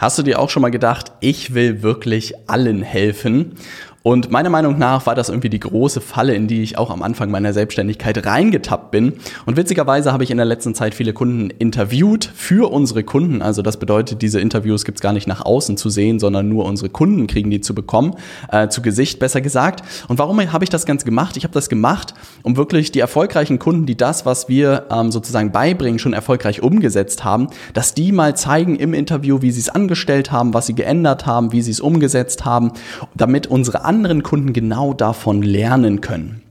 Hast 0.00 0.16
du 0.16 0.22
dir 0.22 0.38
auch 0.38 0.48
schon 0.48 0.62
mal 0.62 0.70
gedacht, 0.70 1.12
ich 1.20 1.52
will 1.52 1.82
wirklich 1.82 2.32
allen 2.48 2.80
helfen? 2.80 3.56
Und 4.02 4.30
meiner 4.30 4.48
Meinung 4.48 4.78
nach 4.78 5.04
war 5.04 5.14
das 5.14 5.28
irgendwie 5.28 5.50
die 5.50 5.60
große 5.60 6.00
Falle, 6.00 6.34
in 6.34 6.48
die 6.48 6.62
ich 6.62 6.78
auch 6.78 6.90
am 6.90 7.02
Anfang 7.02 7.30
meiner 7.30 7.52
Selbstständigkeit 7.52 8.24
reingetappt 8.24 8.90
bin. 8.90 9.14
Und 9.44 9.58
witzigerweise 9.58 10.10
habe 10.10 10.24
ich 10.24 10.30
in 10.30 10.38
der 10.38 10.46
letzten 10.46 10.74
Zeit 10.74 10.94
viele 10.94 11.12
Kunden 11.12 11.50
interviewt 11.50 12.30
für 12.34 12.72
unsere 12.72 13.04
Kunden. 13.04 13.42
Also 13.42 13.60
das 13.60 13.76
bedeutet, 13.76 14.22
diese 14.22 14.40
Interviews 14.40 14.86
gibt's 14.86 15.02
gar 15.02 15.12
nicht 15.12 15.26
nach 15.26 15.44
außen 15.44 15.76
zu 15.76 15.90
sehen, 15.90 16.18
sondern 16.18 16.48
nur 16.48 16.64
unsere 16.64 16.88
Kunden 16.88 17.26
kriegen 17.26 17.50
die 17.50 17.60
zu 17.60 17.74
bekommen, 17.74 18.14
äh, 18.50 18.68
zu 18.68 18.80
Gesicht 18.80 19.18
besser 19.18 19.42
gesagt. 19.42 19.82
Und 20.08 20.18
warum 20.18 20.40
habe 20.50 20.64
ich 20.64 20.70
das 20.70 20.86
Ganze 20.86 21.04
gemacht? 21.04 21.36
Ich 21.36 21.44
habe 21.44 21.52
das 21.52 21.68
gemacht, 21.68 22.14
um 22.42 22.56
wirklich 22.56 22.92
die 22.92 23.00
erfolgreichen 23.00 23.58
Kunden, 23.58 23.84
die 23.84 23.98
das, 23.98 24.24
was 24.24 24.48
wir 24.48 24.86
ähm, 24.90 25.12
sozusagen 25.12 25.52
beibringen, 25.52 25.98
schon 25.98 26.14
erfolgreich 26.14 26.62
umgesetzt 26.62 27.22
haben, 27.24 27.48
dass 27.74 27.92
die 27.92 28.12
mal 28.12 28.34
zeigen 28.34 28.76
im 28.76 28.94
Interview, 28.94 29.42
wie 29.42 29.50
sie 29.50 29.60
es 29.60 29.68
angestellt 29.68 30.32
haben, 30.32 30.54
was 30.54 30.66
sie 30.66 30.74
geändert 30.74 31.26
haben, 31.26 31.52
wie 31.52 31.60
sie 31.60 31.72
es 31.72 31.80
umgesetzt 31.80 32.46
haben, 32.46 32.72
damit 33.14 33.46
unsere 33.46 33.89
anderen 33.90 34.22
Kunden 34.22 34.52
genau 34.52 34.94
davon 34.94 35.42
lernen 35.42 36.00
können. 36.00 36.42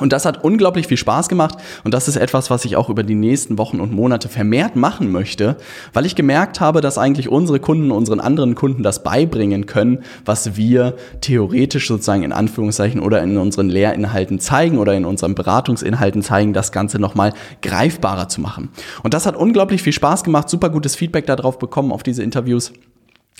Und 0.00 0.12
das 0.12 0.24
hat 0.24 0.42
unglaublich 0.42 0.88
viel 0.88 0.96
Spaß 0.96 1.28
gemacht 1.28 1.56
und 1.84 1.94
das 1.94 2.08
ist 2.08 2.16
etwas, 2.16 2.50
was 2.50 2.64
ich 2.64 2.74
auch 2.74 2.88
über 2.88 3.04
die 3.04 3.14
nächsten 3.14 3.58
Wochen 3.58 3.78
und 3.78 3.92
Monate 3.92 4.28
vermehrt 4.28 4.74
machen 4.74 5.12
möchte, 5.12 5.56
weil 5.92 6.04
ich 6.04 6.16
gemerkt 6.16 6.60
habe, 6.60 6.80
dass 6.80 6.98
eigentlich 6.98 7.28
unsere 7.28 7.60
Kunden 7.60 7.92
unseren 7.92 8.18
anderen 8.18 8.56
Kunden 8.56 8.82
das 8.82 9.04
beibringen 9.04 9.66
können, 9.66 10.00
was 10.24 10.56
wir 10.56 10.96
theoretisch 11.20 11.86
sozusagen 11.86 12.24
in 12.24 12.32
Anführungszeichen 12.32 13.00
oder 13.00 13.22
in 13.22 13.36
unseren 13.36 13.68
Lehrinhalten 13.68 14.40
zeigen 14.40 14.78
oder 14.78 14.94
in 14.94 15.04
unseren 15.04 15.36
Beratungsinhalten 15.36 16.22
zeigen, 16.22 16.54
das 16.54 16.72
Ganze 16.72 16.98
nochmal 16.98 17.32
greifbarer 17.62 18.28
zu 18.28 18.40
machen. 18.40 18.70
Und 19.04 19.14
das 19.14 19.26
hat 19.26 19.36
unglaublich 19.36 19.82
viel 19.82 19.92
Spaß 19.92 20.24
gemacht, 20.24 20.48
super 20.48 20.70
gutes 20.70 20.96
Feedback 20.96 21.26
darauf 21.26 21.60
bekommen 21.60 21.92
auf 21.92 22.02
diese 22.02 22.24
Interviews 22.24 22.72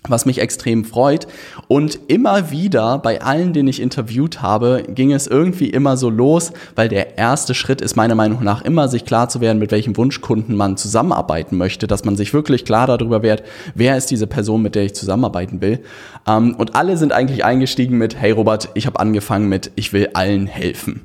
was 0.08 0.26
mich 0.26 0.40
extrem 0.40 0.84
freut. 0.84 1.26
Und 1.68 1.98
immer 2.08 2.50
wieder 2.50 2.98
bei 2.98 3.20
allen, 3.22 3.52
den 3.52 3.68
ich 3.68 3.80
interviewt 3.80 4.42
habe, 4.42 4.84
ging 4.88 5.12
es 5.12 5.26
irgendwie 5.26 5.68
immer 5.68 5.96
so 5.96 6.08
los, 6.10 6.52
weil 6.74 6.88
der 6.88 7.18
erste 7.18 7.54
Schritt 7.54 7.80
ist 7.80 7.96
meiner 7.96 8.14
Meinung 8.14 8.42
nach 8.42 8.62
immer, 8.62 8.88
sich 8.88 9.04
klar 9.04 9.28
zu 9.28 9.40
werden, 9.40 9.58
mit 9.58 9.70
welchem 9.70 9.96
Wunschkunden 9.96 10.56
man 10.56 10.76
zusammenarbeiten 10.76 11.56
möchte, 11.56 11.86
dass 11.86 12.04
man 12.04 12.16
sich 12.16 12.32
wirklich 12.32 12.64
klar 12.64 12.86
darüber 12.86 13.22
wird, 13.22 13.42
wer 13.74 13.96
ist 13.96 14.10
diese 14.10 14.26
Person, 14.26 14.62
mit 14.62 14.74
der 14.74 14.84
ich 14.84 14.94
zusammenarbeiten 14.94 15.60
will. 15.60 15.80
Ähm, 16.26 16.54
und 16.56 16.76
alle 16.76 16.96
sind 16.96 17.12
eigentlich 17.12 17.44
eingestiegen 17.44 17.98
mit, 17.98 18.16
hey 18.16 18.30
Robert, 18.30 18.70
ich 18.74 18.86
habe 18.86 18.98
angefangen 18.98 19.48
mit, 19.48 19.70
ich 19.76 19.92
will 19.92 20.10
allen 20.14 20.46
helfen. 20.46 21.02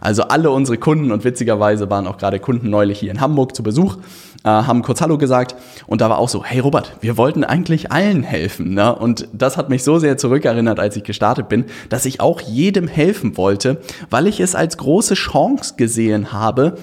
Also 0.00 0.24
alle 0.24 0.50
unsere 0.50 0.78
Kunden 0.78 1.12
und 1.12 1.24
witzigerweise 1.24 1.90
waren 1.90 2.06
auch 2.06 2.18
gerade 2.18 2.40
Kunden 2.40 2.70
neulich 2.70 2.98
hier 2.98 3.10
in 3.10 3.20
Hamburg 3.20 3.54
zu 3.54 3.62
Besuch 3.62 3.96
äh, 4.44 4.48
haben 4.48 4.82
kurz 4.82 5.00
Hallo 5.00 5.18
gesagt 5.18 5.56
und 5.86 6.00
da 6.00 6.10
war 6.10 6.18
auch 6.18 6.28
so, 6.28 6.44
hey 6.44 6.60
Robert, 6.60 6.96
wir 7.00 7.16
wollten 7.16 7.44
eigentlich 7.44 7.90
allen 7.90 8.22
helfen. 8.24 8.74
Ne? 8.74 8.94
Und 8.94 9.28
das 9.32 9.56
hat 9.56 9.70
mich 9.70 9.84
so 9.84 9.98
sehr 9.98 10.16
zurückerinnert, 10.16 10.80
als 10.80 10.96
ich 10.96 11.04
gestartet 11.04 11.48
bin, 11.48 11.66
dass 11.88 12.06
ich 12.06 12.20
auch 12.20 12.40
jedem 12.40 12.88
helfen 12.88 13.36
wollte, 13.36 13.80
weil 14.10 14.26
ich 14.26 14.40
es 14.40 14.54
als 14.54 14.76
große 14.78 15.14
Chance 15.14 15.74
gesehen 15.76 16.32
habe, 16.32 16.76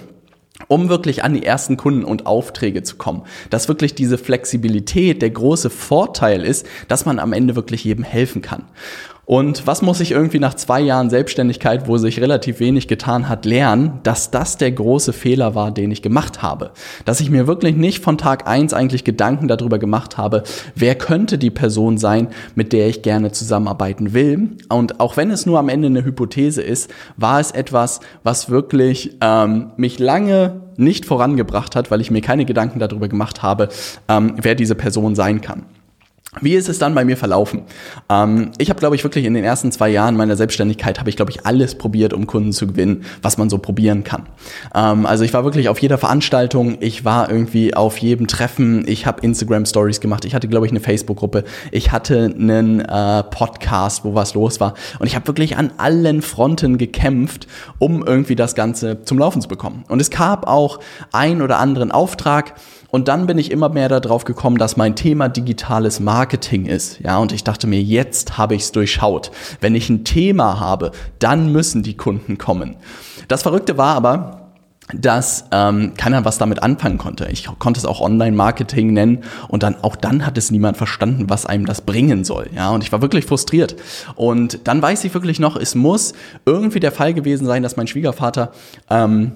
um 0.68 0.90
wirklich 0.90 1.24
an 1.24 1.34
die 1.34 1.46
ersten 1.46 1.78
Kunden 1.78 2.04
und 2.04 2.26
Aufträge 2.26 2.84
zu 2.84 2.96
kommen. 2.96 3.24
Dass 3.50 3.68
wirklich 3.68 3.96
diese 3.96 4.18
Flexibilität 4.18 5.22
der 5.22 5.32
große 5.32 5.70
Vorteil 5.70 6.44
ist, 6.44 6.66
dass 6.88 7.06
man 7.06 7.20
am 7.20 7.34
Ende 7.34 7.56
wirklich 7.56 7.84
jedem 7.84 8.04
helfen 8.04 8.42
kann. 8.42 8.66
Und 9.32 9.66
was 9.66 9.82
muss 9.82 10.02
ich 10.02 10.12
irgendwie 10.12 10.40
nach 10.40 10.56
zwei 10.56 10.82
Jahren 10.82 11.10
Selbstständigkeit, 11.10 11.88
wo 11.88 11.98
sich 11.98 12.20
relativ 12.20 12.60
wenig 12.60 12.90
getan 12.90 13.30
hat, 13.30 13.46
lernen, 13.46 14.02
dass 14.04 14.30
das 14.30 14.58
der 14.58 14.74
große 14.74 15.14
Fehler 15.14 15.56
war, 15.56 15.72
den 15.72 15.90
ich 15.90 16.02
gemacht 16.02 16.42
habe. 16.42 16.72
Dass 17.06 17.22
ich 17.22 17.30
mir 17.30 17.48
wirklich 17.48 17.78
nicht 17.78 18.04
von 18.04 18.18
Tag 18.18 18.46
eins 18.46 18.74
eigentlich 18.74 19.06
Gedanken 19.06 19.48
darüber 19.48 19.80
gemacht 19.80 20.18
habe, 20.18 20.44
wer 20.76 20.96
könnte 20.96 21.38
die 21.38 21.50
Person 21.50 21.98
sein, 21.98 22.28
mit 22.56 22.74
der 22.74 22.90
ich 22.90 23.04
gerne 23.04 23.32
zusammenarbeiten 23.32 24.12
will. 24.12 24.58
Und 24.68 25.00
auch 25.00 25.16
wenn 25.16 25.32
es 25.32 25.46
nur 25.46 25.60
am 25.60 25.70
Ende 25.70 25.88
eine 25.88 26.04
Hypothese 26.04 26.62
ist, 26.62 26.92
war 27.16 27.40
es 27.40 27.52
etwas, 27.52 28.02
was 28.24 28.50
wirklich 28.50 29.16
ähm, 29.22 29.72
mich 29.78 29.98
lange 29.98 30.60
nicht 30.76 31.06
vorangebracht 31.06 31.78
hat, 31.78 31.90
weil 31.90 32.02
ich 32.02 32.12
mir 32.12 32.22
keine 32.22 32.44
Gedanken 32.44 32.80
darüber 32.80 33.08
gemacht 33.08 33.42
habe, 33.42 33.70
ähm, 34.10 34.34
wer 34.42 34.56
diese 34.56 34.76
Person 34.76 35.16
sein 35.16 35.40
kann. 35.40 35.64
Wie 36.40 36.54
ist 36.54 36.70
es 36.70 36.80
dann 36.80 36.96
bei 36.96 37.04
mir 37.04 37.18
verlaufen? 37.18 37.64
Ähm, 38.10 38.52
ich 38.58 38.70
habe, 38.70 38.80
glaube 38.80 38.96
ich, 38.96 39.04
wirklich 39.04 39.26
in 39.26 39.34
den 39.34 39.44
ersten 39.44 39.70
zwei 39.74 39.90
Jahren 39.90 40.16
meiner 40.16 40.38
Selbstständigkeit 40.38 40.98
habe 40.98 41.10
ich, 41.10 41.18
glaube 41.18 41.30
ich, 41.30 41.46
alles 41.46 41.76
probiert, 41.76 42.14
um 42.14 42.26
Kunden 42.26 42.54
zu 42.54 42.68
gewinnen, 42.68 43.04
was 43.22 43.38
man 43.38 43.50
so 43.50 43.58
probieren 43.58 44.06
kann. 44.06 44.30
Ähm, 44.74 45.06
also 45.06 45.26
ich 45.26 45.34
war 45.34 45.44
wirklich 45.44 45.68
auf 45.68 45.80
jeder 45.80 45.98
Veranstaltung, 45.98 46.78
ich 46.80 47.04
war 47.04 47.30
irgendwie 47.30 47.74
auf 47.74 47.98
jedem 47.98 48.28
Treffen, 48.28 48.88
ich 48.88 49.06
habe 49.06 49.20
Instagram 49.24 49.66
Stories 49.66 50.00
gemacht, 50.00 50.24
ich 50.24 50.34
hatte, 50.34 50.48
glaube 50.48 50.66
ich, 50.66 50.72
eine 50.72 50.80
Facebook-Gruppe, 50.80 51.44
ich 51.70 51.92
hatte 51.92 52.34
einen 52.34 52.80
äh, 52.80 53.24
Podcast, 53.24 54.06
wo 54.06 54.16
was 54.16 54.34
los 54.34 54.62
war 54.62 54.76
und 55.00 55.08
ich 55.08 55.16
habe 55.16 55.28
wirklich 55.28 55.58
an 55.58 55.74
allen 55.76 56.22
Fronten 56.22 56.78
gekämpft, 56.78 57.46
um 57.78 58.08
irgendwie 58.08 58.38
das 58.38 58.56
Ganze 58.56 59.04
zum 59.04 59.20
Laufen 59.20 59.42
zu 59.42 59.50
bekommen. 59.50 59.84
Und 59.90 60.00
es 60.00 60.10
gab 60.10 60.48
auch 60.48 60.80
ein 61.12 61.42
oder 61.42 61.60
anderen 61.60 61.92
Auftrag, 61.92 62.54
und 62.92 63.08
dann 63.08 63.26
bin 63.26 63.38
ich 63.38 63.52
immer 63.52 63.70
mehr 63.70 63.88
darauf 63.88 64.26
gekommen, 64.26 64.58
dass 64.58 64.76
mein 64.76 64.98
Thema 64.98 65.30
digitales 65.30 66.02
Marketing 66.02 66.21
ist. 66.66 67.00
Ja, 67.00 67.18
und 67.18 67.32
ich 67.32 67.44
dachte 67.44 67.68
mir, 67.68 67.82
jetzt 67.82 68.38
habe 68.38 68.56
ich 68.56 68.64
es 68.64 68.72
durchschaut. 68.72 69.32
Wenn 69.60 69.76
ich 69.76 69.90
ein 69.90 70.04
Thema 70.04 70.60
habe, 70.60 70.92
dann 71.20 71.52
müssen 71.52 71.84
die 71.84 71.98
Kunden 71.98 72.38
kommen. 72.38 72.76
Das 73.28 73.44
Verrückte 73.44 73.78
war 73.78 73.96
aber, 73.96 74.42
dass 74.94 75.46
ähm, 75.52 75.94
keiner 75.96 76.26
was 76.26 76.38
damit 76.38 76.64
anfangen 76.64 76.98
konnte. 76.98 77.28
Ich 77.32 77.48
konnte 77.60 77.80
es 77.80 77.86
auch 77.86 78.02
Online-Marketing 78.02 78.94
nennen 78.94 79.24
und 79.48 79.64
dann 79.64 79.76
auch 79.82 79.96
dann 79.96 80.26
hat 80.26 80.38
es 80.38 80.52
niemand 80.52 80.78
verstanden, 80.78 81.30
was 81.30 81.46
einem 81.46 81.66
das 81.66 81.82
bringen 81.82 82.24
soll. 82.24 82.50
Ja, 82.54 82.72
und 82.72 82.84
ich 82.84 82.92
war 82.92 83.02
wirklich 83.02 83.26
frustriert. 83.26 83.76
Und 84.16 84.68
dann 84.68 84.82
weiß 84.82 85.04
ich 85.06 85.14
wirklich 85.14 85.40
noch, 85.40 85.56
es 85.56 85.76
muss 85.76 86.14
irgendwie 86.46 86.80
der 86.80 86.92
Fall 86.92 87.14
gewesen 87.14 87.46
sein, 87.46 87.64
dass 87.64 87.78
mein 87.78 87.88
Schwiegervater 87.88 88.52
ähm, 88.90 89.34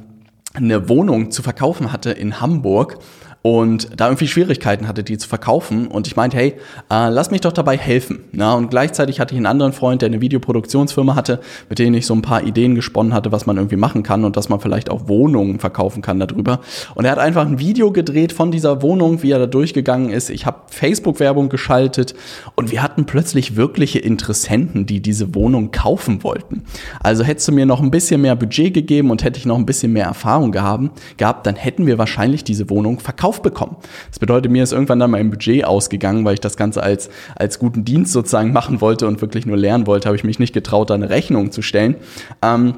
eine 0.53 0.89
Wohnung 0.89 1.31
zu 1.31 1.43
verkaufen 1.43 1.91
hatte 1.91 2.11
in 2.11 2.39
Hamburg 2.41 2.99
und 3.45 3.89
da 3.95 4.07
irgendwie 4.07 4.27
Schwierigkeiten 4.27 4.87
hatte, 4.87 5.03
die 5.03 5.19
zu 5.19 5.29
verkaufen. 5.29 5.85
Und 5.85 6.07
ich 6.07 6.15
meinte, 6.15 6.35
hey, 6.35 6.55
äh, 6.89 7.09
lass 7.09 7.29
mich 7.29 7.41
doch 7.41 7.51
dabei 7.51 7.77
helfen. 7.77 8.23
Ja, 8.31 8.55
und 8.55 8.71
gleichzeitig 8.71 9.19
hatte 9.19 9.35
ich 9.35 9.37
einen 9.37 9.45
anderen 9.45 9.71
Freund, 9.71 10.01
der 10.01 10.07
eine 10.07 10.19
Videoproduktionsfirma 10.19 11.13
hatte, 11.13 11.39
mit 11.69 11.77
dem 11.77 11.93
ich 11.93 12.07
so 12.07 12.15
ein 12.15 12.23
paar 12.23 12.41
Ideen 12.41 12.73
gesponnen 12.73 13.13
hatte, 13.13 13.31
was 13.31 13.45
man 13.45 13.57
irgendwie 13.57 13.75
machen 13.75 14.01
kann 14.01 14.25
und 14.25 14.35
dass 14.35 14.49
man 14.49 14.59
vielleicht 14.59 14.89
auch 14.89 15.07
Wohnungen 15.07 15.59
verkaufen 15.59 16.01
kann 16.01 16.19
darüber. 16.19 16.59
Und 16.95 17.05
er 17.05 17.11
hat 17.11 17.19
einfach 17.19 17.45
ein 17.45 17.59
Video 17.59 17.91
gedreht 17.91 18.33
von 18.33 18.49
dieser 18.49 18.81
Wohnung, 18.81 19.21
wie 19.21 19.29
er 19.29 19.37
da 19.37 19.45
durchgegangen 19.45 20.09
ist. 20.09 20.31
Ich 20.31 20.47
habe 20.47 20.61
Facebook-Werbung 20.71 21.49
geschaltet 21.49 22.15
und 22.55 22.71
wir 22.71 22.81
hatten 22.81 23.05
plötzlich 23.05 23.55
wirkliche 23.55 23.99
Interessenten, 23.99 24.87
die 24.87 25.01
diese 25.01 25.35
Wohnung 25.35 25.69
kaufen 25.69 26.23
wollten. 26.23 26.63
Also 26.99 27.23
hättest 27.23 27.49
du 27.49 27.51
mir 27.51 27.67
noch 27.67 27.79
ein 27.79 27.91
bisschen 27.91 28.21
mehr 28.21 28.35
Budget 28.35 28.73
gegeben 28.73 29.11
und 29.11 29.23
hätte 29.23 29.37
ich 29.37 29.45
noch 29.45 29.59
ein 29.59 29.67
bisschen 29.67 29.93
mehr 29.93 30.05
Erfahrung 30.05 30.51
gehabt, 30.51 30.99
gehabt 31.17 31.45
dann 31.45 31.57
hätten 31.57 31.85
wir 31.85 31.99
wahrscheinlich 31.99 32.43
diese 32.43 32.71
Wohnung 32.71 32.99
verkauft 32.99 33.34
bekommen. 33.41 33.77
Das 34.09 34.19
bedeutet, 34.19 34.51
mir 34.51 34.63
ist 34.63 34.73
irgendwann 34.73 34.99
dann 34.99 35.11
mein 35.11 35.29
Budget 35.29 35.65
ausgegangen, 35.65 36.25
weil 36.25 36.35
ich 36.35 36.41
das 36.41 36.57
Ganze 36.57 36.81
als, 36.83 37.09
als 37.35 37.59
guten 37.59 37.85
Dienst 37.85 38.11
sozusagen 38.11 38.53
machen 38.53 38.81
wollte 38.81 39.07
und 39.07 39.21
wirklich 39.21 39.45
nur 39.45 39.57
lernen 39.57 39.87
wollte, 39.87 40.07
habe 40.07 40.15
ich 40.15 40.23
mich 40.23 40.39
nicht 40.39 40.53
getraut, 40.53 40.89
da 40.89 40.93
eine 40.93 41.09
Rechnung 41.09 41.51
zu 41.51 41.61
stellen. 41.61 41.95
Ähm, 42.41 42.75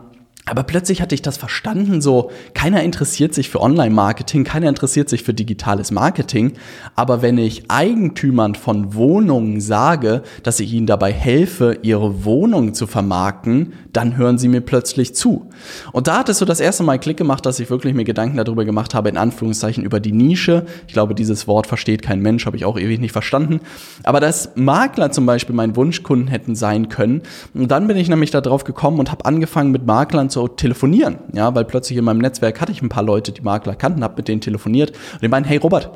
aber 0.49 0.63
plötzlich 0.63 1.01
hatte 1.01 1.13
ich 1.13 1.21
das 1.21 1.37
verstanden, 1.37 2.01
so 2.01 2.31
keiner 2.53 2.81
interessiert 2.83 3.33
sich 3.33 3.49
für 3.49 3.61
Online-Marketing, 3.61 4.45
keiner 4.45 4.69
interessiert 4.69 5.09
sich 5.09 5.23
für 5.23 5.33
digitales 5.33 5.91
Marketing. 5.91 6.53
Aber 6.95 7.21
wenn 7.21 7.37
ich 7.37 7.69
Eigentümern 7.69 8.55
von 8.55 8.93
Wohnungen 8.93 9.59
sage, 9.59 10.23
dass 10.43 10.59
ich 10.59 10.71
ihnen 10.71 10.87
dabei 10.87 11.11
helfe, 11.11 11.79
ihre 11.81 12.23
Wohnung 12.23 12.73
zu 12.73 12.87
vermarkten, 12.87 13.73
dann 13.91 14.15
hören 14.15 14.37
sie 14.37 14.47
mir 14.47 14.61
plötzlich 14.61 15.15
zu. 15.15 15.49
Und 15.91 16.07
da 16.07 16.19
hat 16.19 16.29
es 16.29 16.37
so 16.37 16.45
das 16.45 16.59
erste 16.59 16.83
Mal 16.83 16.99
Klick 16.99 17.17
gemacht, 17.17 17.45
dass 17.45 17.59
ich 17.59 17.69
wirklich 17.69 17.93
mir 17.93 18.05
Gedanken 18.05 18.37
darüber 18.37 18.63
gemacht 18.63 18.93
habe, 18.93 19.09
in 19.09 19.17
Anführungszeichen 19.17 19.83
über 19.83 19.99
die 19.99 20.11
Nische. 20.11 20.65
Ich 20.87 20.93
glaube, 20.93 21.13
dieses 21.13 21.47
Wort 21.47 21.67
versteht 21.67 22.01
kein 22.01 22.21
Mensch, 22.21 22.45
habe 22.45 22.55
ich 22.55 22.63
auch 22.63 22.77
ewig 22.77 22.99
nicht 22.99 23.11
verstanden. 23.11 23.59
Aber 24.03 24.19
dass 24.19 24.51
Makler 24.55 25.11
zum 25.11 25.25
Beispiel 25.25 25.55
mein 25.55 25.75
Wunschkunden 25.75 26.27
hätten 26.27 26.55
sein 26.55 26.87
können. 26.87 27.21
Und 27.53 27.69
dann 27.71 27.87
bin 27.87 27.97
ich 27.97 28.07
nämlich 28.07 28.31
darauf 28.31 28.63
gekommen 28.63 28.99
und 28.99 29.11
habe 29.11 29.25
angefangen 29.25 29.71
mit 29.71 29.85
Maklern 29.85 30.29
zu 30.29 30.36
zu 30.37 30.47
telefonieren, 30.47 31.17
ja, 31.33 31.53
weil 31.55 31.65
plötzlich 31.65 31.97
in 31.97 32.05
meinem 32.05 32.19
Netzwerk 32.19 32.61
hatte 32.61 32.71
ich 32.71 32.81
ein 32.81 32.89
paar 32.89 33.03
Leute, 33.03 33.31
die 33.31 33.41
Makler 33.41 33.75
kannten, 33.75 34.03
habe 34.03 34.17
mit 34.17 34.27
denen 34.27 34.41
telefoniert 34.41 34.91
und 35.13 35.23
die 35.23 35.27
meinen, 35.27 35.45
hey 35.45 35.57
Robert, 35.57 35.89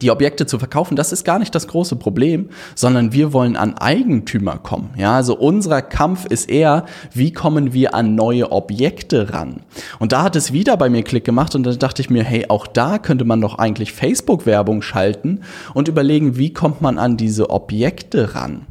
die 0.00 0.10
Objekte 0.10 0.46
zu 0.46 0.58
verkaufen, 0.58 0.96
das 0.96 1.12
ist 1.12 1.24
gar 1.24 1.38
nicht 1.38 1.54
das 1.54 1.68
große 1.68 1.96
Problem, 1.96 2.48
sondern 2.74 3.12
wir 3.12 3.32
wollen 3.32 3.56
an 3.56 3.74
Eigentümer 3.78 4.58
kommen. 4.58 4.90
Ja, 4.96 5.14
also 5.14 5.36
unser 5.36 5.80
Kampf 5.80 6.26
ist 6.26 6.50
eher, 6.50 6.86
wie 7.12 7.32
kommen 7.32 7.72
wir 7.72 7.94
an 7.94 8.16
neue 8.16 8.50
Objekte 8.50 9.32
ran? 9.32 9.62
Und 10.00 10.10
da 10.10 10.22
hat 10.22 10.34
es 10.34 10.52
wieder 10.52 10.76
bei 10.76 10.88
mir 10.88 11.04
Klick 11.04 11.24
gemacht 11.24 11.54
und 11.54 11.64
dann 11.64 11.78
dachte 11.78 12.02
ich 12.02 12.10
mir, 12.10 12.24
hey, 12.24 12.46
auch 12.48 12.66
da 12.66 12.98
könnte 12.98 13.24
man 13.24 13.40
doch 13.40 13.58
eigentlich 13.58 13.92
Facebook-Werbung 13.92 14.82
schalten 14.82 15.40
und 15.72 15.88
überlegen, 15.88 16.36
wie 16.36 16.52
kommt 16.52 16.82
man 16.82 16.98
an 16.98 17.16
diese 17.16 17.50
Objekte 17.50 18.34
ran? 18.34 18.66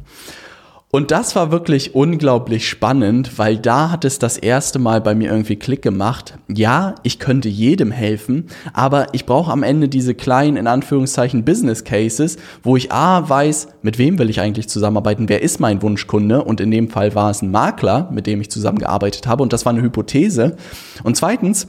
Und 0.96 1.10
das 1.10 1.36
war 1.36 1.50
wirklich 1.50 1.94
unglaublich 1.94 2.66
spannend, 2.66 3.38
weil 3.38 3.58
da 3.58 3.90
hat 3.90 4.06
es 4.06 4.18
das 4.18 4.38
erste 4.38 4.78
Mal 4.78 5.02
bei 5.02 5.14
mir 5.14 5.30
irgendwie 5.30 5.56
Klick 5.56 5.82
gemacht. 5.82 6.38
Ja, 6.48 6.94
ich 7.02 7.18
könnte 7.18 7.50
jedem 7.50 7.90
helfen, 7.90 8.46
aber 8.72 9.08
ich 9.12 9.26
brauche 9.26 9.52
am 9.52 9.62
Ende 9.62 9.90
diese 9.90 10.14
kleinen, 10.14 10.56
in 10.56 10.66
Anführungszeichen, 10.66 11.44
Business 11.44 11.84
Cases, 11.84 12.38
wo 12.62 12.78
ich 12.78 12.92
A 12.92 13.28
weiß, 13.28 13.68
mit 13.82 13.98
wem 13.98 14.18
will 14.18 14.30
ich 14.30 14.40
eigentlich 14.40 14.70
zusammenarbeiten, 14.70 15.28
wer 15.28 15.42
ist 15.42 15.60
mein 15.60 15.82
Wunschkunde 15.82 16.42
und 16.42 16.62
in 16.62 16.70
dem 16.70 16.88
Fall 16.88 17.14
war 17.14 17.30
es 17.30 17.42
ein 17.42 17.50
Makler, 17.50 18.08
mit 18.10 18.26
dem 18.26 18.40
ich 18.40 18.50
zusammengearbeitet 18.50 19.26
habe 19.26 19.42
und 19.42 19.52
das 19.52 19.66
war 19.66 19.74
eine 19.74 19.82
Hypothese. 19.82 20.56
Und 21.04 21.14
zweitens, 21.14 21.68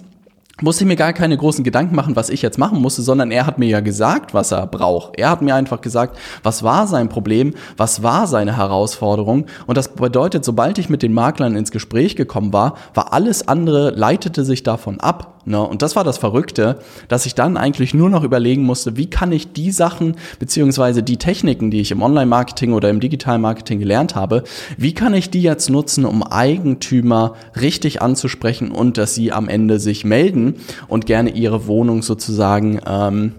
musste 0.61 0.83
ich 0.83 0.87
mir 0.87 0.95
gar 0.95 1.13
keine 1.13 1.37
großen 1.37 1.63
Gedanken 1.63 1.95
machen, 1.95 2.15
was 2.15 2.29
ich 2.29 2.41
jetzt 2.41 2.57
machen 2.57 2.81
musste, 2.81 3.01
sondern 3.01 3.31
er 3.31 3.45
hat 3.45 3.59
mir 3.59 3.67
ja 3.67 3.79
gesagt, 3.79 4.33
was 4.33 4.51
er 4.51 4.65
braucht. 4.65 5.17
Er 5.17 5.29
hat 5.29 5.41
mir 5.41 5.55
einfach 5.55 5.81
gesagt, 5.81 6.17
was 6.43 6.63
war 6.63 6.87
sein 6.87 7.09
Problem, 7.09 7.53
was 7.77 8.01
war 8.01 8.27
seine 8.27 8.57
Herausforderung. 8.57 9.45
Und 9.67 9.77
das 9.77 9.89
bedeutet, 9.89 10.43
sobald 10.43 10.79
ich 10.79 10.89
mit 10.89 11.03
den 11.03 11.13
Maklern 11.13 11.55
ins 11.55 11.71
Gespräch 11.71 12.15
gekommen 12.15 12.53
war, 12.53 12.75
war 12.93 13.13
alles 13.13 13.47
andere, 13.47 13.91
leitete 13.91 14.43
sich 14.43 14.63
davon 14.63 14.99
ab. 14.99 15.36
Ne? 15.47 15.61
Und 15.61 15.81
das 15.81 15.95
war 15.95 16.03
das 16.03 16.17
Verrückte, 16.17 16.79
dass 17.07 17.25
ich 17.25 17.33
dann 17.33 17.55
eigentlich 17.55 17.93
nur 17.93 18.09
noch 18.09 18.23
überlegen 18.23 18.63
musste, 18.63 18.97
wie 18.97 19.09
kann 19.09 19.31
ich 19.31 19.53
die 19.53 19.71
Sachen 19.71 20.15
beziehungsweise 20.39 21.03
die 21.03 21.17
Techniken, 21.17 21.71
die 21.71 21.79
ich 21.79 21.91
im 21.91 22.01
Online-Marketing 22.01 22.73
oder 22.73 22.89
im 22.89 22.99
Digital-Marketing 22.99 23.79
gelernt 23.79 24.15
habe, 24.15 24.43
wie 24.77 24.93
kann 24.93 25.13
ich 25.13 25.29
die 25.29 25.41
jetzt 25.41 25.69
nutzen, 25.69 26.05
um 26.05 26.21
Eigentümer 26.21 27.35
richtig 27.59 28.01
anzusprechen 28.01 28.71
und 28.71 28.97
dass 28.97 29.15
sie 29.15 29.31
am 29.31 29.47
Ende 29.47 29.79
sich 29.79 30.03
melden 30.03 30.55
und 30.89 31.05
gerne 31.05 31.29
ihre 31.29 31.65
Wohnung 31.67 32.01
sozusagen 32.01 32.81
ähm, 32.85 33.31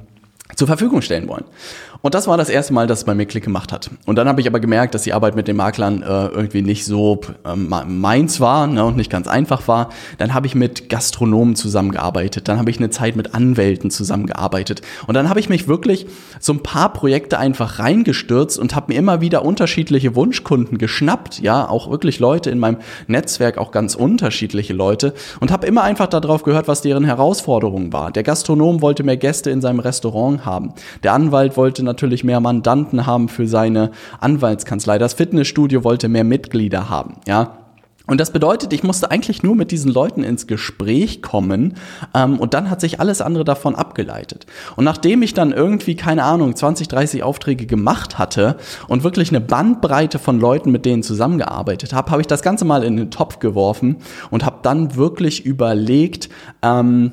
zur 0.56 0.66
Verfügung 0.66 1.02
stellen 1.02 1.28
wollen. 1.28 1.44
Und 2.00 2.14
das 2.14 2.28
war 2.28 2.36
das 2.36 2.48
erste 2.48 2.72
Mal, 2.72 2.86
dass 2.86 3.00
es 3.00 3.04
bei 3.04 3.14
mir 3.14 3.26
Klick 3.26 3.42
gemacht 3.42 3.72
hat. 3.72 3.90
Und 4.06 4.16
dann 4.16 4.28
habe 4.28 4.40
ich 4.40 4.46
aber 4.46 4.60
gemerkt, 4.60 4.94
dass 4.94 5.02
die 5.02 5.12
Arbeit 5.12 5.34
mit 5.34 5.48
den 5.48 5.56
Maklern 5.56 6.02
äh, 6.02 6.26
irgendwie 6.28 6.62
nicht 6.62 6.84
so 6.84 7.20
ähm, 7.44 7.74
meins 7.88 8.38
war 8.40 8.68
ne, 8.68 8.84
und 8.84 8.96
nicht 8.96 9.10
ganz 9.10 9.26
einfach 9.26 9.66
war. 9.66 9.88
Dann 10.16 10.32
habe 10.32 10.46
ich 10.46 10.54
mit 10.54 10.88
Gastronomen 10.88 11.56
zusammengearbeitet. 11.56 12.46
Dann 12.46 12.58
habe 12.58 12.70
ich 12.70 12.78
eine 12.78 12.90
Zeit 12.90 13.16
mit 13.16 13.34
Anwälten 13.34 13.90
zusammengearbeitet. 13.90 14.82
Und 15.08 15.14
dann 15.14 15.28
habe 15.28 15.40
ich 15.40 15.48
mich 15.48 15.66
wirklich 15.66 16.06
so 16.38 16.52
ein 16.52 16.62
paar 16.62 16.92
Projekte 16.92 17.38
einfach 17.38 17.80
reingestürzt 17.80 18.60
und 18.60 18.76
habe 18.76 18.92
mir 18.92 18.98
immer 18.98 19.20
wieder 19.20 19.44
unterschiedliche 19.44 20.14
Wunschkunden 20.14 20.78
geschnappt. 20.78 21.40
Ja, 21.40 21.68
auch 21.68 21.90
wirklich 21.90 22.20
Leute 22.20 22.50
in 22.50 22.60
meinem 22.60 22.78
Netzwerk, 23.08 23.58
auch 23.58 23.72
ganz 23.72 23.96
unterschiedliche 23.96 24.72
Leute. 24.72 25.14
Und 25.40 25.50
habe 25.50 25.66
immer 25.66 25.82
einfach 25.82 26.06
darauf 26.06 26.44
gehört, 26.44 26.68
was 26.68 26.80
deren 26.80 27.04
Herausforderung 27.04 27.92
war. 27.92 28.12
Der 28.12 28.22
Gastronom 28.22 28.82
wollte 28.82 29.02
mehr 29.02 29.16
Gäste 29.16 29.50
in 29.50 29.60
seinem 29.60 29.80
Restaurant 29.80 30.44
haben. 30.44 30.74
Der 31.02 31.12
Anwalt 31.12 31.56
wollte 31.56 31.82
natürlich 31.88 31.97
mehr 32.24 32.40
Mandanten 32.40 33.06
haben 33.06 33.28
für 33.28 33.46
seine 33.46 33.90
Anwaltskanzlei. 34.20 34.98
Das 34.98 35.14
Fitnessstudio 35.14 35.84
wollte 35.84 36.08
mehr 36.08 36.24
Mitglieder 36.24 36.88
haben, 36.88 37.14
ja. 37.26 37.58
Und 38.08 38.18
das 38.18 38.32
bedeutet, 38.32 38.72
ich 38.72 38.82
musste 38.82 39.10
eigentlich 39.10 39.42
nur 39.42 39.54
mit 39.54 39.70
diesen 39.70 39.92
Leuten 39.92 40.24
ins 40.24 40.46
Gespräch 40.46 41.20
kommen 41.20 41.74
ähm, 42.14 42.38
und 42.38 42.54
dann 42.54 42.70
hat 42.70 42.80
sich 42.80 43.00
alles 43.00 43.20
andere 43.20 43.44
davon 43.44 43.74
abgeleitet. 43.74 44.46
Und 44.76 44.84
nachdem 44.84 45.20
ich 45.20 45.34
dann 45.34 45.52
irgendwie, 45.52 45.94
keine 45.94 46.24
Ahnung, 46.24 46.56
20, 46.56 46.88
30 46.88 47.22
Aufträge 47.22 47.66
gemacht 47.66 48.18
hatte 48.18 48.56
und 48.88 49.04
wirklich 49.04 49.28
eine 49.28 49.42
Bandbreite 49.42 50.18
von 50.18 50.40
Leuten, 50.40 50.72
mit 50.72 50.86
denen 50.86 51.02
zusammengearbeitet 51.02 51.92
habe, 51.92 52.10
habe 52.10 52.22
ich 52.22 52.26
das 52.26 52.40
Ganze 52.40 52.64
mal 52.64 52.82
in 52.82 52.96
den 52.96 53.10
Topf 53.10 53.40
geworfen 53.40 53.96
und 54.30 54.42
habe 54.42 54.60
dann 54.62 54.96
wirklich 54.96 55.44
überlegt, 55.44 56.30
ähm, 56.62 57.12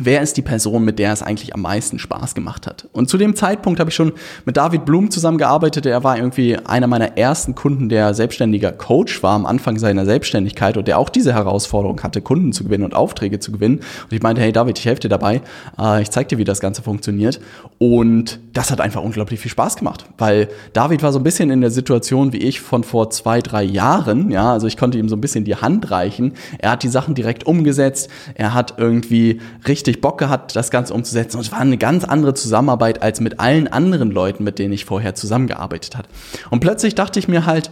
wer 0.00 0.22
ist 0.22 0.36
die 0.36 0.42
Person, 0.42 0.84
mit 0.84 0.98
der 0.98 1.12
es 1.12 1.22
eigentlich 1.22 1.54
am 1.54 1.62
meisten 1.62 1.98
Spaß 1.98 2.34
gemacht 2.34 2.66
hat. 2.66 2.88
Und 2.92 3.10
zu 3.10 3.18
dem 3.18 3.36
Zeitpunkt 3.36 3.78
habe 3.78 3.90
ich 3.90 3.96
schon 3.96 4.12
mit 4.46 4.56
David 4.56 4.86
Blum 4.86 5.10
zusammengearbeitet. 5.10 5.84
Er 5.84 6.02
war 6.02 6.16
irgendwie 6.16 6.56
einer 6.56 6.86
meiner 6.86 7.18
ersten 7.18 7.54
Kunden, 7.54 7.88
der 7.88 8.14
selbstständiger 8.14 8.72
Coach 8.72 9.22
war 9.22 9.34
am 9.34 9.44
Anfang 9.44 9.78
seiner 9.78 10.06
Selbstständigkeit 10.06 10.76
und 10.78 10.88
der 10.88 10.98
auch 10.98 11.10
diese 11.10 11.34
Herausforderung 11.34 12.02
hatte, 12.02 12.22
Kunden 12.22 12.52
zu 12.52 12.64
gewinnen 12.64 12.84
und 12.84 12.94
Aufträge 12.94 13.38
zu 13.38 13.52
gewinnen. 13.52 13.78
Und 13.78 14.12
ich 14.12 14.22
meinte, 14.22 14.40
hey 14.40 14.52
David, 14.52 14.78
ich 14.78 14.86
helfe 14.86 15.02
dir 15.02 15.08
dabei. 15.10 15.42
Äh, 15.78 16.02
ich 16.02 16.10
zeige 16.10 16.28
dir, 16.28 16.38
wie 16.38 16.44
das 16.44 16.60
Ganze 16.60 16.82
funktioniert. 16.82 17.40
Und 17.78 18.40
das 18.54 18.70
hat 18.70 18.80
einfach 18.80 19.02
unglaublich 19.02 19.40
viel 19.40 19.50
Spaß 19.50 19.76
gemacht, 19.76 20.06
weil 20.16 20.48
David 20.72 21.02
war 21.02 21.12
so 21.12 21.18
ein 21.18 21.24
bisschen 21.24 21.50
in 21.50 21.60
der 21.60 21.70
Situation 21.70 22.32
wie 22.32 22.38
ich 22.38 22.60
von 22.60 22.82
vor 22.84 23.10
zwei, 23.10 23.40
drei 23.40 23.62
Jahren. 23.62 24.30
Ja, 24.30 24.52
also 24.52 24.66
ich 24.66 24.78
konnte 24.78 24.96
ihm 24.96 25.08
so 25.10 25.16
ein 25.16 25.20
bisschen 25.20 25.44
die 25.44 25.56
Hand 25.56 25.90
reichen. 25.90 26.32
Er 26.58 26.72
hat 26.72 26.82
die 26.82 26.88
Sachen 26.88 27.14
direkt 27.14 27.46
umgesetzt. 27.46 28.08
Er 28.34 28.54
hat 28.54 28.74
irgendwie 28.78 29.40
richtig 29.68 29.81
richtig 29.82 30.00
Bock 30.00 30.18
gehabt, 30.18 30.54
das 30.54 30.70
Ganze 30.70 30.94
umzusetzen. 30.94 31.38
Und 31.38 31.44
es 31.44 31.52
war 31.52 31.58
eine 31.58 31.76
ganz 31.76 32.04
andere 32.04 32.34
Zusammenarbeit 32.34 33.02
als 33.02 33.20
mit 33.20 33.40
allen 33.40 33.66
anderen 33.66 34.10
Leuten, 34.10 34.44
mit 34.44 34.58
denen 34.58 34.72
ich 34.72 34.84
vorher 34.84 35.14
zusammengearbeitet 35.14 35.96
hat. 35.96 36.06
Und 36.50 36.60
plötzlich 36.60 36.94
dachte 36.94 37.18
ich 37.18 37.26
mir 37.26 37.46
halt, 37.46 37.70